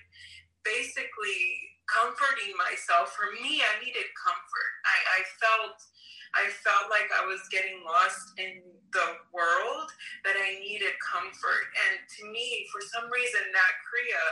[0.64, 1.40] basically
[1.90, 3.12] comforting myself.
[3.14, 4.72] For me, I needed comfort.
[4.87, 5.79] I, I felt
[6.37, 8.61] I felt like I was getting lost in
[8.92, 9.88] the world,
[10.25, 11.64] that I needed comfort.
[11.88, 14.25] And to me, for some reason, that Kriya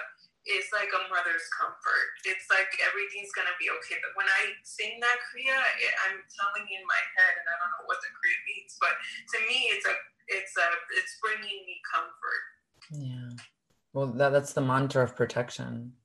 [0.45, 2.09] is like a mother's comfort.
[2.29, 3.97] It's like everything's gonna be okay.
[4.05, 7.73] But when I sing that Kriya, it, I'm telling in my head, and I don't
[7.81, 9.95] know what the Kriya means, but to me, it's a,
[10.29, 10.69] it's a,
[11.01, 12.43] it's bringing me comfort.
[12.93, 13.33] Yeah.
[13.93, 15.97] Well, that, that's the mantra of protection.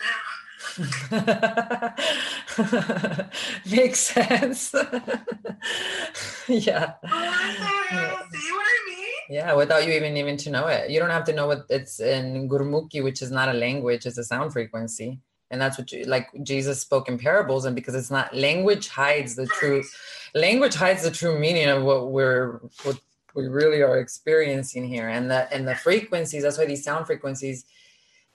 [3.70, 4.74] Makes sense.
[6.48, 6.94] yeah.
[9.28, 10.90] Yeah, without you even even to know it.
[10.90, 14.18] You don't have to know what it's in Gurmukhi, which is not a language, it's
[14.18, 15.20] a sound frequency.
[15.50, 19.34] And that's what you, like Jesus spoke in parables, and because it's not language hides
[19.34, 19.82] the true
[20.34, 23.00] language hides the true meaning of what we're what
[23.34, 25.08] we really are experiencing here.
[25.08, 27.64] And the and the frequencies, that's why these sound frequencies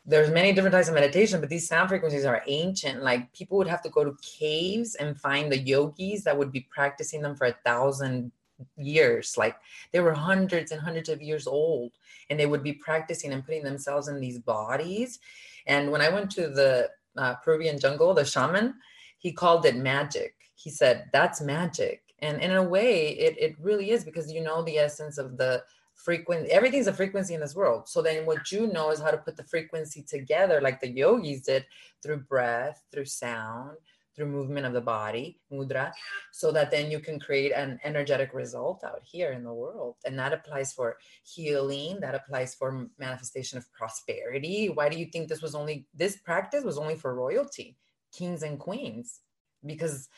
[0.06, 3.04] there's many different types of meditation, but these sound frequencies are ancient.
[3.04, 6.68] Like people would have to go to caves and find the yogis that would be
[6.70, 8.32] practicing them for a thousand
[8.78, 9.36] years.
[9.38, 9.56] Like
[9.92, 11.94] they were hundreds and hundreds of years old,
[12.30, 15.20] and they would be practicing and putting themselves in these bodies.
[15.68, 18.76] And when I went to the uh, Peruvian jungle, the shaman,
[19.20, 20.36] he called it magic.
[20.56, 22.02] He said, That's magic.
[22.20, 25.64] And in a way, it, it really is because you know the essence of the
[26.04, 27.88] frequency everything's a frequency in this world.
[27.88, 31.42] So then what you know is how to put the frequency together like the yogis
[31.42, 31.66] did
[32.02, 33.78] through breath through sound
[34.16, 35.92] through movement of the body mudra
[36.32, 39.96] so that then you can create an energetic result out here in the world.
[40.06, 44.68] And that applies for healing that applies for manifestation of prosperity.
[44.68, 47.78] Why do you think this was only this practice was only for royalty
[48.16, 49.22] kings and queens?
[49.66, 50.10] Because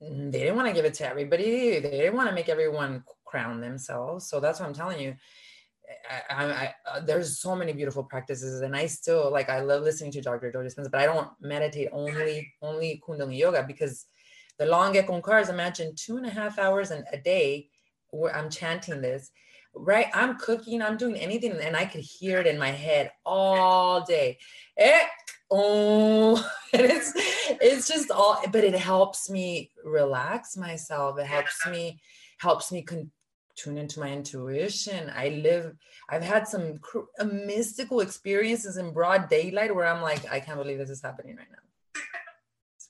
[0.00, 1.80] they didn't want to give it to everybody.
[1.80, 4.28] They didn't want to make everyone crown themselves.
[4.28, 5.14] So that's what I'm telling you.
[6.10, 9.48] I, I, I uh, there's so many beautiful practices, and I still like.
[9.48, 10.52] I love listening to Dr.
[10.52, 14.06] Joe Dispenza, but I don't meditate only only Kundalini yoga because
[14.58, 15.48] the long con cars.
[15.48, 17.68] Imagine two and a half hours in a day
[18.10, 19.30] where I'm chanting this.
[19.74, 24.02] Right, I'm cooking, I'm doing anything, and I could hear it in my head all
[24.02, 24.38] day.
[24.76, 25.04] Eh,
[25.50, 26.36] oh,
[26.72, 27.12] and it's
[27.60, 31.18] it's just all, but it helps me relax myself.
[31.18, 32.00] It helps me
[32.38, 33.10] helps me con-
[33.58, 35.10] tune into my intuition.
[35.14, 35.74] I live,
[36.08, 40.78] I've had some cr- mystical experiences in broad daylight where I'm like, I can't believe
[40.78, 42.00] this is happening right now.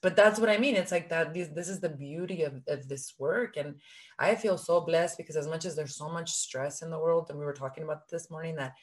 [0.00, 0.76] But that's what I mean.
[0.76, 1.34] It's like that.
[1.34, 3.56] This, this is the beauty of, of this work.
[3.56, 3.80] And
[4.16, 7.26] I feel so blessed because as much as there's so much stress in the world,
[7.30, 8.74] and we were talking about this morning that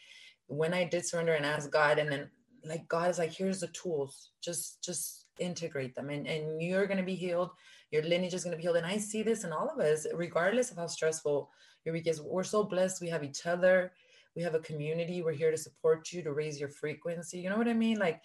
[0.48, 2.30] when I did surrender and ask God, and then
[2.66, 7.04] like God is like, here's the tools, just just integrate them, and and you're gonna
[7.04, 7.52] be healed.
[7.96, 8.78] Your lineage is gonna be healed.
[8.84, 11.50] And I see this in all of us, regardless of how stressful
[11.84, 12.22] your week is.
[12.22, 13.02] We're so blessed.
[13.02, 13.94] We have each other.
[14.36, 15.24] We have a community.
[15.24, 17.40] We're here to support you to raise your frequency.
[17.40, 17.98] You know what I mean?
[17.98, 18.22] Like,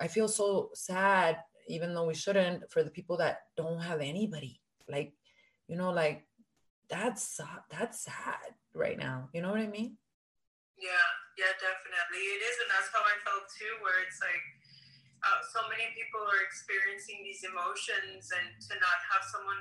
[0.00, 1.38] I feel so sad
[1.68, 5.12] even though we shouldn't for the people that don't have anybody like
[5.68, 6.26] you know like
[6.88, 7.40] that's
[7.70, 9.96] that's sad right now you know what i mean
[10.80, 14.44] yeah yeah definitely it is and that's how i felt too where it's like
[15.24, 19.60] uh, so many people are experiencing these emotions and to not have someone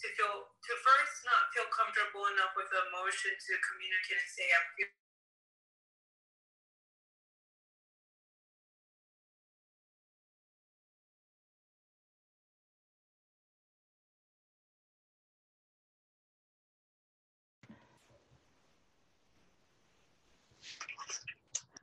[0.00, 0.34] to feel
[0.64, 4.96] to first not feel comfortable enough with the emotion to communicate and say i'm feeling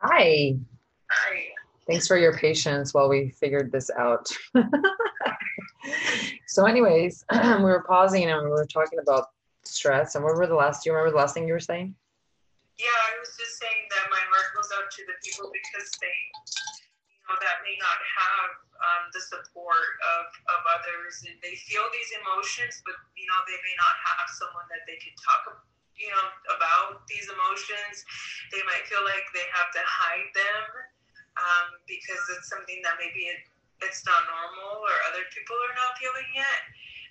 [0.01, 0.55] Hi.
[1.12, 1.49] Hi.
[1.90, 4.30] Thanks for your patience while we figured this out.
[6.46, 9.34] so, anyways, we were pausing and we were talking about
[9.66, 10.14] stress.
[10.14, 10.86] And what were the last?
[10.86, 11.98] Do you remember the last thing you were saying?
[12.78, 16.14] Yeah, I was just saying that my heart goes out to the people because they,
[17.10, 18.50] you know, that may not have
[18.86, 23.58] um, the support of, of others, and they feel these emotions, but you know, they
[23.66, 25.58] may not have someone that they can talk
[25.98, 28.06] you know, about these emotions.
[28.54, 30.64] They might feel like they have to hide them
[31.38, 33.44] um, because it's something that maybe it,
[33.86, 36.62] it's not normal or other people are not feeling yet.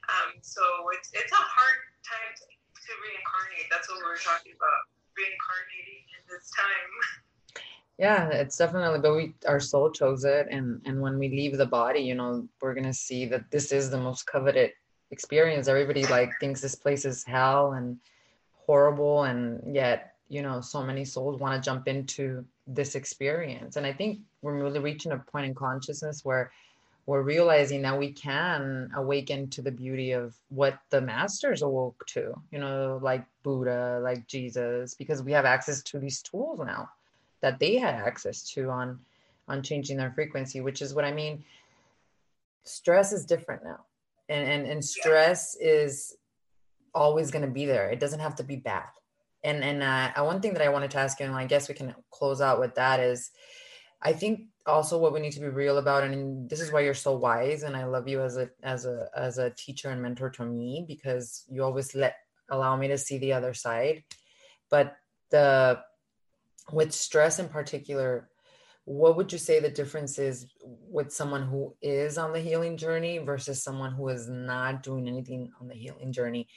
[0.08, 0.62] Um, so
[0.96, 3.68] it's it's a hard time to, to reincarnate.
[3.68, 4.80] That's what we are talking about,
[5.14, 6.92] reincarnating in this time.
[7.98, 11.66] Yeah, it's definitely, but we our soul chose it, and and when we leave the
[11.66, 14.70] body, you know, we're gonna see that this is the most coveted
[15.10, 15.66] experience.
[15.66, 17.98] Everybody like thinks this place is hell, and
[18.68, 23.86] horrible and yet you know so many souls want to jump into this experience and
[23.86, 26.50] i think we're really reaching a point in consciousness where
[27.06, 32.34] we're realizing that we can awaken to the beauty of what the masters awoke to
[32.50, 36.88] you know like buddha like jesus because we have access to these tools now
[37.40, 38.98] that they had access to on
[39.48, 41.42] on changing their frequency which is what i mean
[42.64, 43.80] stress is different now
[44.28, 46.18] and and, and stress is
[46.94, 47.90] always going to be there.
[47.90, 48.88] It doesn't have to be bad.
[49.48, 51.74] And and uh, one thing that I wanted to ask you, and I guess we
[51.74, 53.30] can close out with that is,
[54.02, 56.92] I think also what we need to be real about, and this is why you're
[56.92, 60.30] so wise, and I love you as a as a as a teacher and mentor
[60.30, 62.16] to me because you always let
[62.50, 64.04] allow me to see the other side.
[64.70, 64.96] But
[65.30, 65.80] the
[66.70, 68.28] with stress in particular,
[68.84, 73.16] what would you say the difference is with someone who is on the healing journey
[73.16, 76.48] versus someone who is not doing anything on the healing journey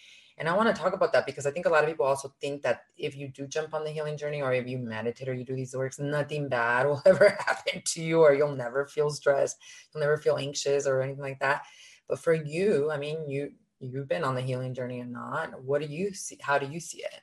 [0.42, 2.34] and I want to talk about that because I think a lot of people also
[2.42, 5.36] think that if you do jump on the healing journey or if you meditate or
[5.36, 9.12] you do these works, nothing bad will ever happen to you or you'll never feel
[9.12, 9.58] stressed,
[9.94, 11.62] you'll never feel anxious or anything like that.
[12.10, 15.62] But for you, I mean, you you've been on the healing journey or not.
[15.64, 16.40] What do you see?
[16.42, 17.22] How do you see it?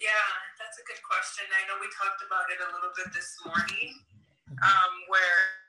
[0.00, 0.30] Yeah,
[0.60, 1.42] that's a good question.
[1.50, 3.98] I know we talked about it a little bit this morning,
[4.62, 5.65] um, where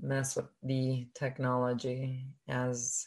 [0.00, 3.06] mess with the technology as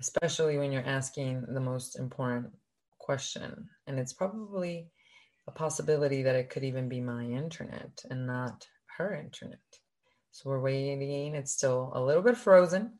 [0.00, 2.50] especially when you're asking the most important
[2.98, 3.68] question.
[3.86, 4.88] And it's probably
[5.46, 8.66] a possibility that it could even be my internet and not
[8.98, 9.60] her internet.
[10.32, 11.34] So we're waiting.
[11.34, 12.98] It's still a little bit frozen.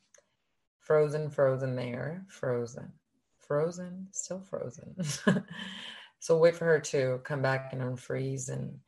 [0.81, 2.25] Frozen frozen there.
[2.29, 2.93] Frozen.
[3.39, 4.09] Frozen.
[4.13, 4.95] Still frozen.
[6.23, 8.79] So wait for her to come back and unfreeze and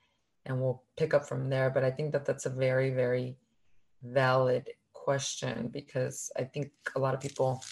[0.46, 1.68] and we'll pick up from there.
[1.68, 3.36] But i think that that's a very very
[4.04, 7.62] valid question because I think a lot of people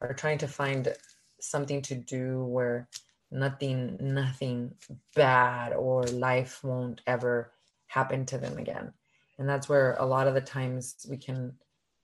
[0.00, 0.94] are trying to find
[1.40, 2.88] something to do where
[3.30, 4.74] nothing nothing
[5.14, 7.52] bad or life won't ever
[7.86, 8.92] happen to them again.
[9.38, 11.52] And that's where a lot of the times we can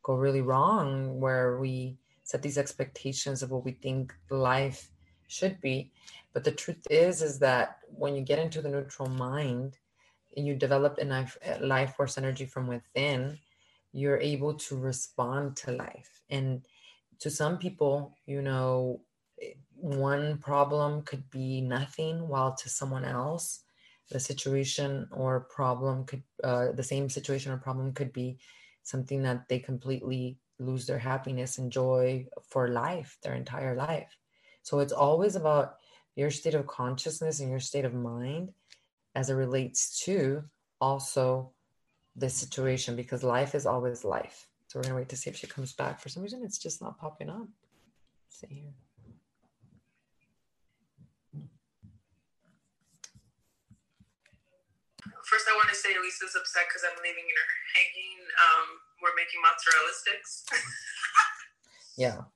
[0.03, 4.91] go really wrong where we set these expectations of what we think life
[5.29, 5.93] should be.
[6.33, 9.79] But the truth is is that when you get into the neutral mind
[10.37, 13.39] and you develop enough life force energy from within
[13.93, 16.23] you're able to respond to life.
[16.29, 16.65] And
[17.21, 19.01] to some people, you know,
[19.75, 23.61] one problem could be nothing, while to someone else,
[24.11, 28.39] the situation or problem could, uh, the same situation or problem could be
[28.83, 34.17] something that they completely lose their happiness and joy for life, their entire life.
[34.63, 35.77] So it's always about
[36.17, 38.53] your state of consciousness and your state of mind
[39.15, 40.45] as it relates to
[40.81, 41.53] also
[42.17, 44.47] this situation because life is always life.
[44.67, 46.01] So we're gonna wait to see if she comes back.
[46.01, 47.49] For some reason, it's just not popping up.
[48.27, 48.73] Let's see here.
[55.31, 58.19] First, I want to say Lisa's upset because I'm leaving her hanging.
[58.35, 58.67] Um,
[58.99, 60.43] we're making mozzarella sticks.
[61.97, 62.27] yeah,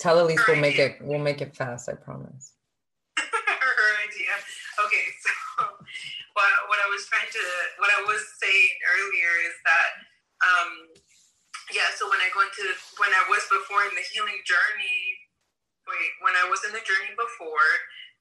[0.00, 0.96] tell Elise we'll make it.
[1.04, 1.88] We'll make it fast.
[1.88, 2.56] I promise.
[3.16, 4.32] her idea.
[4.84, 5.30] Okay, so
[6.32, 7.44] what, what I was trying to,
[7.78, 9.90] what I was saying earlier is that,
[10.42, 10.70] um,
[11.70, 11.86] yeah.
[11.94, 12.66] So when I go into,
[12.98, 15.00] when I was before in the healing journey,
[15.86, 17.70] wait, when I was in the journey before,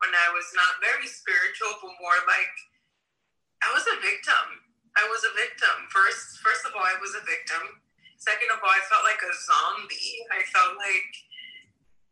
[0.06, 2.56] when I was not very spiritual, but more like
[3.66, 4.64] I was a victim.
[4.96, 5.76] I was a victim.
[5.92, 7.84] First, first of all, I was a victim.
[8.20, 10.24] Second of all, I felt like a zombie.
[10.32, 11.12] I felt like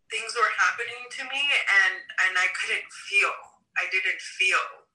[0.08, 1.44] things were happening to me,
[1.84, 3.36] and and I couldn't feel.
[3.76, 4.87] I didn't feel.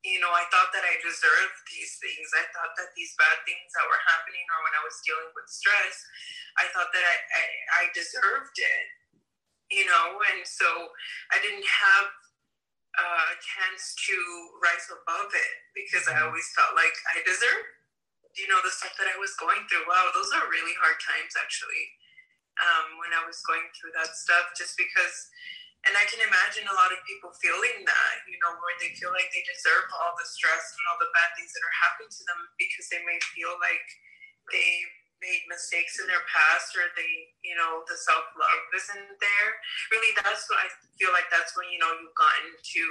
[0.00, 2.32] You know, I thought that I deserved these things.
[2.32, 5.48] I thought that these bad things that were happening, or when I was dealing with
[5.52, 5.96] stress,
[6.56, 7.44] I thought that I, I,
[7.84, 8.86] I deserved it.
[9.70, 10.66] You know, and so
[11.30, 12.08] I didn't have
[12.98, 14.16] uh, chance to
[14.58, 17.64] rise above it because I always felt like I deserve,
[18.34, 19.86] you know, the stuff that I was going through.
[19.86, 21.84] Wow, those are really hard times actually.
[22.58, 25.14] Um, when I was going through that stuff, just because,
[25.88, 29.16] and I can imagine a lot of people feeling that, you know, where they feel
[29.16, 32.22] like they deserve all the stress and all the bad things that are happening to
[32.28, 33.86] them because they may feel like
[34.52, 34.84] they
[35.20, 39.50] made mistakes in their past or they you know the self-love isn't there
[39.92, 42.84] really that's what i feel like that's when you know you've gotten to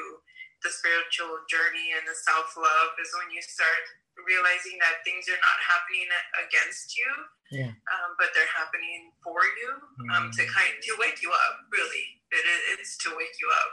[0.61, 3.81] the spiritual journey and the self-love is when you start
[4.27, 6.05] realizing that things are not happening
[6.37, 7.09] against you
[7.49, 7.73] yeah.
[7.89, 9.69] um, but they're happening for you
[10.13, 10.53] um, to mm.
[10.53, 13.71] kind to wake you up really it is to wake you up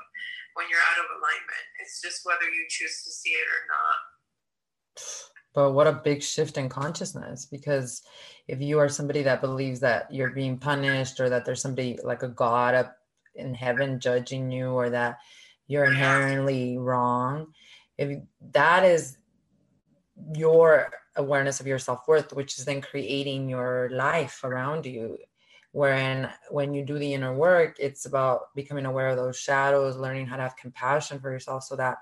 [0.55, 1.67] when you're out of alignment.
[1.81, 3.99] It's just whether you choose to see it or not.
[5.55, 8.03] But what a big shift in consciousness because
[8.47, 12.23] if you are somebody that believes that you're being punished or that there's somebody like
[12.23, 12.97] a god up
[13.35, 15.19] in heaven judging you or that
[15.67, 17.47] you're inherently wrong
[17.99, 18.19] if
[18.53, 19.17] that is
[20.35, 25.17] your awareness of your self-worth which is then creating your life around you
[25.77, 30.27] wherein when you do the inner work it's about becoming aware of those shadows learning
[30.27, 31.99] how to have compassion for yourself so that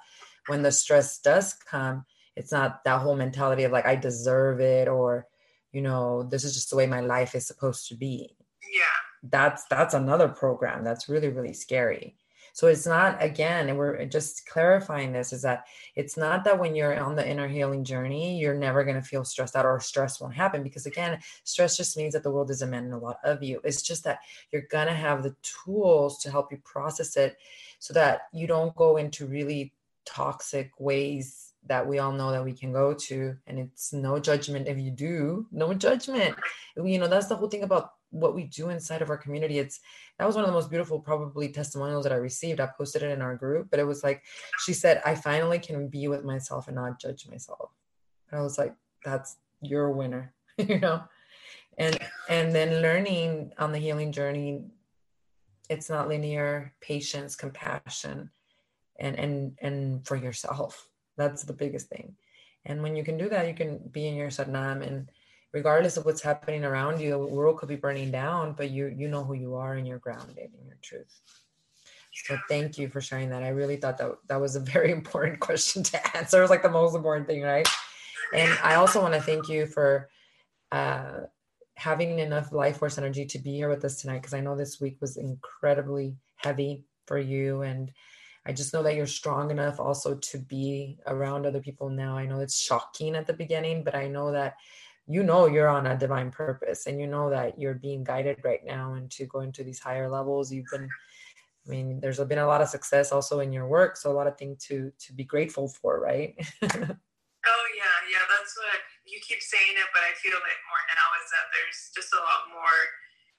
[0.47, 2.05] when the stress does come
[2.37, 5.27] it's not that whole mentality of like i deserve it or
[5.75, 8.35] you know this is just the way my life is supposed to be.
[8.73, 9.29] Yeah.
[9.31, 12.17] That's that's another program that's really really scary
[12.55, 16.75] so it's not again and we're just clarifying this is that it's not that when
[16.75, 20.21] you're on the inner healing journey you're never going to feel stressed out or stress
[20.21, 23.43] won't happen because again stress just means that the world is demanding a lot of
[23.43, 23.61] you.
[23.65, 27.37] It's just that you're going to have the tools to help you process it
[27.79, 29.73] so that you don't go into really
[30.07, 34.69] toxic ways that we all know that we can go to and it's no judgment
[34.69, 36.35] if you do no judgment.
[36.77, 39.81] You know that's the whole thing about what we do inside of our community it's
[40.19, 42.61] that was one of the most beautiful probably testimonials that i received.
[42.61, 44.23] I posted it in our group but it was like
[44.61, 47.71] she said i finally can be with myself and not judge myself.
[48.31, 51.03] And i was like that's your winner you know?
[51.79, 51.99] And
[52.29, 54.63] and then learning on the healing journey
[55.69, 58.31] it's not linear patience compassion
[58.99, 60.89] and and and for yourself.
[61.17, 62.17] That's the biggest thing.
[62.65, 65.11] And when you can do that, you can be in your Satnam and
[65.55, 69.09] regardless of what's happening around you, the world could be burning down, but you you
[69.09, 71.21] know who you are and you're grounded in your truth.
[72.27, 73.43] So thank you for sharing that.
[73.43, 76.39] I really thought that that was a very important question to answer.
[76.39, 77.67] It was like the most important thing, right?
[78.35, 80.09] And I also want to thank you for
[80.73, 81.21] uh,
[81.77, 84.81] having enough life force energy to be here with us tonight because I know this
[84.81, 87.93] week was incredibly heavy for you and
[88.47, 92.17] I just know that you're strong enough also to be around other people now.
[92.17, 94.55] I know it's shocking at the beginning, but I know that
[95.07, 98.65] you know you're on a divine purpose and you know that you're being guided right
[98.65, 100.53] now and to go into these higher levels.
[100.53, 100.89] You've been
[101.67, 104.29] I mean, there's been a lot of success also in your work, so a lot
[104.29, 106.37] of things to to be grateful for, right?
[106.65, 111.09] oh yeah, yeah, that's what you keep saying it, but I feel it more now
[111.25, 112.81] is that there's just a lot more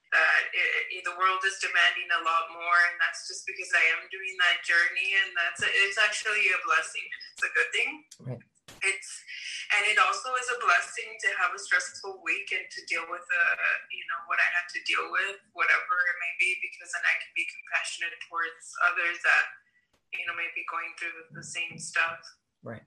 [0.09, 4.09] that it, the world is demanding a lot more, and that's just because I am
[4.09, 7.05] doing that journey, and that's a, it's actually a blessing.
[7.37, 7.89] It's a good thing.
[8.25, 8.43] Right.
[9.85, 13.43] It also is a blessing to have a stressful week and to deal with a
[13.53, 17.05] uh, you know what I had to deal with, whatever it may be, because then
[17.05, 19.45] I can be compassionate towards others that
[20.17, 22.17] you know may be going through the same stuff.
[22.65, 22.81] Right.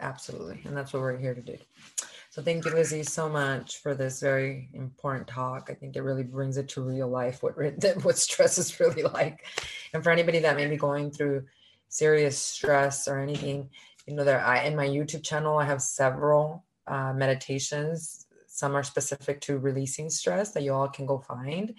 [0.00, 1.56] Absolutely, and that's what we're here to do.
[1.96, 5.68] So So thank you, Lizzie, so much for this very important talk.
[5.70, 7.56] I think it really brings it to real life what
[8.04, 9.46] what stress is really like,
[9.92, 11.46] and for anybody that may be going through
[11.88, 13.70] serious stress or anything,
[14.08, 18.26] you know, there I in my YouTube channel I have several uh, meditations.
[18.46, 21.74] Some are specific to releasing stress that you all can go find,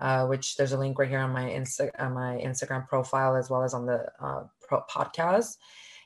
[0.00, 3.50] uh, which there's a link right here on my Insta on my Instagram profile as
[3.50, 5.58] well as on the uh, podcast.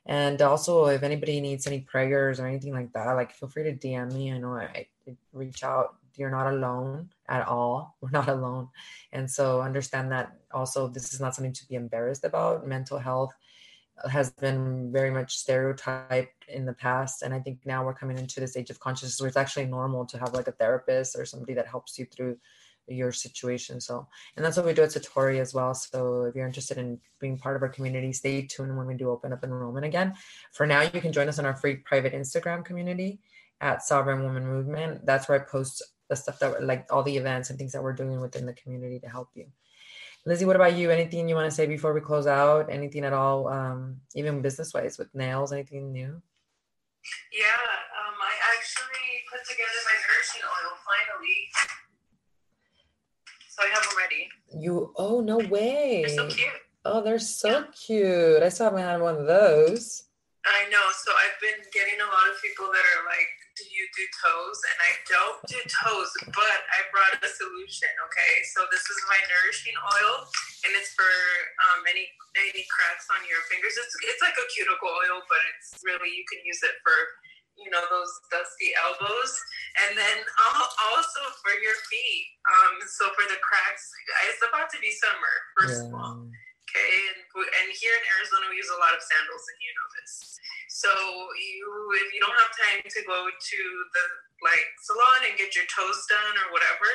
[0.05, 3.75] And also, if anybody needs any prayers or anything like that, like feel free to
[3.75, 4.33] DM me.
[4.33, 5.95] I know I, I reach out.
[6.17, 7.97] You're not alone at all.
[8.01, 8.69] We're not alone.
[9.13, 12.67] And so understand that also this is not something to be embarrassed about.
[12.67, 13.33] Mental health
[14.11, 17.23] has been very much stereotyped in the past.
[17.23, 20.07] And I think now we're coming into this age of consciousness where it's actually normal
[20.07, 22.37] to have like a therapist or somebody that helps you through
[22.87, 23.81] your situation.
[23.81, 25.75] So, and that's what we do at Satori as well.
[25.75, 29.11] So, if you're interested in being part of our community, stay tuned when we do
[29.11, 30.15] open up enrollment again.
[30.53, 33.21] For now, you can join us on our free private Instagram community
[33.61, 35.05] at Sovereign Woman Movement.
[35.05, 37.93] That's where I post the stuff that like all the events and things that we're
[37.93, 39.47] doing within the community to help you.
[40.27, 40.91] Lizzie, what about you?
[40.91, 42.71] Anything you want to say before we close out?
[42.71, 45.53] Anything at all, um, even business wise with nails?
[45.53, 46.21] Anything new?
[47.33, 47.65] Yeah,
[47.97, 51.39] um, I actually put together my nourishing oil finally.
[53.49, 54.29] So I have them ready.
[54.55, 56.05] You oh no way.
[56.07, 56.53] They're so cute.
[56.85, 57.65] Oh, they're so yeah.
[57.73, 58.43] cute.
[58.43, 60.05] I still haven't had one of those.
[60.47, 60.85] I know.
[61.05, 63.29] So I've been getting a lot of people that are like,
[63.79, 64.59] you do toes?
[64.67, 67.91] And I don't do toes, but I brought a solution.
[68.11, 68.35] Okay.
[68.51, 70.27] So this is my nourishing oil
[70.67, 71.15] and it's for
[71.71, 73.79] um, any any cracks on your fingers.
[73.79, 76.97] It's it's like a cuticle oil, but it's really you can use it for
[77.59, 79.35] you know those dusty elbows
[79.83, 80.19] and then
[80.95, 83.91] also for your feet um so for the cracks
[84.31, 85.91] it's about to be summer first yeah.
[85.91, 86.17] of all
[86.69, 89.89] okay and, and here in arizona we use a lot of sandals and you know
[89.97, 90.13] this
[90.69, 90.93] so
[91.35, 91.65] you
[92.05, 93.61] if you don't have time to go to
[93.97, 94.05] the
[94.45, 96.87] like salon and get your toes done or whatever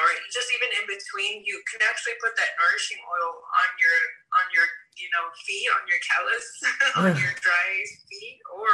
[0.00, 3.98] or just even in between you can actually put that nourishing oil on your
[4.40, 4.64] on your
[4.96, 6.46] you know feet on your callus
[7.02, 7.68] on your dry
[8.08, 8.72] feet or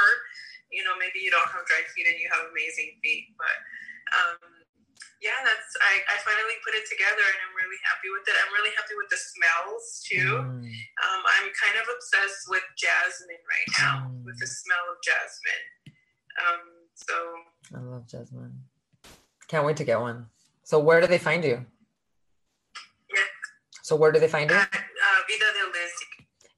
[0.70, 3.34] you know, maybe you don't have dry feet and you have amazing feet.
[3.38, 3.56] But
[4.14, 4.55] um,
[5.22, 8.36] yeah, that's I, I finally put it together and I'm really happy with it.
[8.36, 10.32] I'm really happy with the smells too.
[10.44, 10.68] Mm.
[10.68, 14.24] Um, I'm kind of obsessed with jasmine right now, mm.
[14.24, 15.66] with the smell of jasmine.
[16.36, 16.62] Um,
[16.94, 17.16] so
[17.72, 18.60] I love jasmine.
[19.48, 20.26] Can't wait to get one.
[20.64, 21.64] So where do they find you?
[23.08, 23.30] Yeah.
[23.82, 24.56] So where do they find you?
[24.56, 26.12] At, uh, Vida de Lizzie.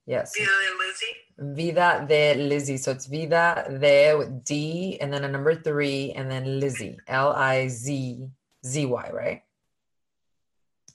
[0.07, 0.33] Yes.
[0.37, 1.15] Vida de Lizzie.
[1.55, 2.79] Vida de Lizzie.
[2.79, 6.99] So it's Vida de with D and then a number three and then Lizzie.
[7.07, 8.27] L I Z
[8.69, 9.43] Z Y, right?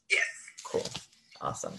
[0.09, 0.21] Yes.
[0.63, 0.86] Cool.
[1.41, 1.74] Awesome.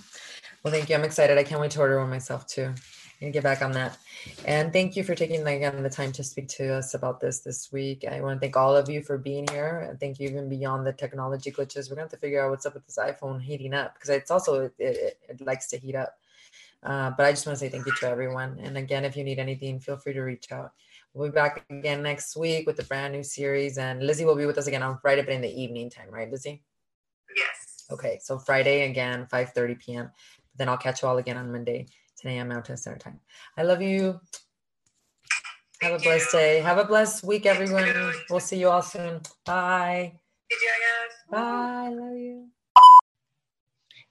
[0.62, 0.94] Well, thank you.
[0.94, 1.38] I'm excited.
[1.38, 2.74] I can't wait to order one myself too.
[3.20, 3.96] And get back on that.
[4.44, 7.72] And thank you for taking again the time to speak to us about this this
[7.72, 8.04] week.
[8.10, 9.86] I want to thank all of you for being here.
[9.88, 11.88] And thank you even beyond the technology glitches.
[11.88, 14.10] We're going to have to figure out what's up with this iPhone heating up because
[14.10, 16.18] it's also it, it, it likes to heat up.
[16.82, 18.58] Uh, but I just want to say thank you to everyone.
[18.62, 20.72] And again, if you need anything, feel free to reach out.
[21.14, 23.78] We'll be back again next week with a brand new series.
[23.78, 26.28] And Lizzie will be with us again on Friday, but in the evening time, right,
[26.28, 26.64] Lizzie?
[27.36, 27.84] Yes.
[27.90, 30.10] Okay, so Friday again, 5 30 p.m.
[30.56, 31.86] Then I'll catch you all again on Monday,
[32.18, 32.48] 10 a.m.
[32.48, 33.20] Mountain Standard Time.
[33.56, 34.20] I love you.
[35.80, 36.38] Have Thank a blessed you.
[36.38, 36.60] day.
[36.60, 37.88] Have a blessed week, everyone.
[38.28, 39.20] We'll see you all soon.
[39.44, 40.14] Bye.
[41.30, 41.90] Bye.
[41.90, 42.48] Love you.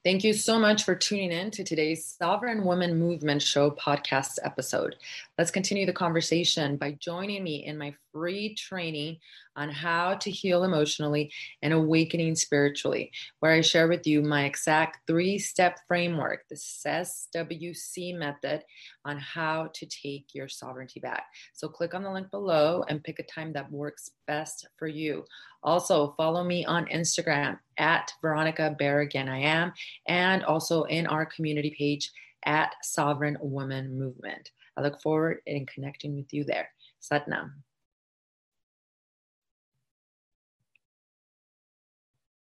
[0.03, 4.97] Thank you so much for tuning in to today's Sovereign Woman Movement Show podcast episode.
[5.37, 9.17] Let's continue the conversation by joining me in my free training
[9.55, 14.99] on how to heal emotionally and awakening spiritually, where I share with you my exact
[15.07, 18.63] three step framework, the SWC method,
[19.03, 21.25] on how to take your sovereignty back.
[21.53, 25.25] So click on the link below and pick a time that works best for you.
[25.63, 29.73] Also, follow me on Instagram at Veronica Barragan, I am,
[30.07, 32.11] and also in our community page
[32.45, 34.51] at Sovereign Woman Movement.
[34.75, 36.69] I look forward in connecting with you there.
[37.01, 37.51] Satnam.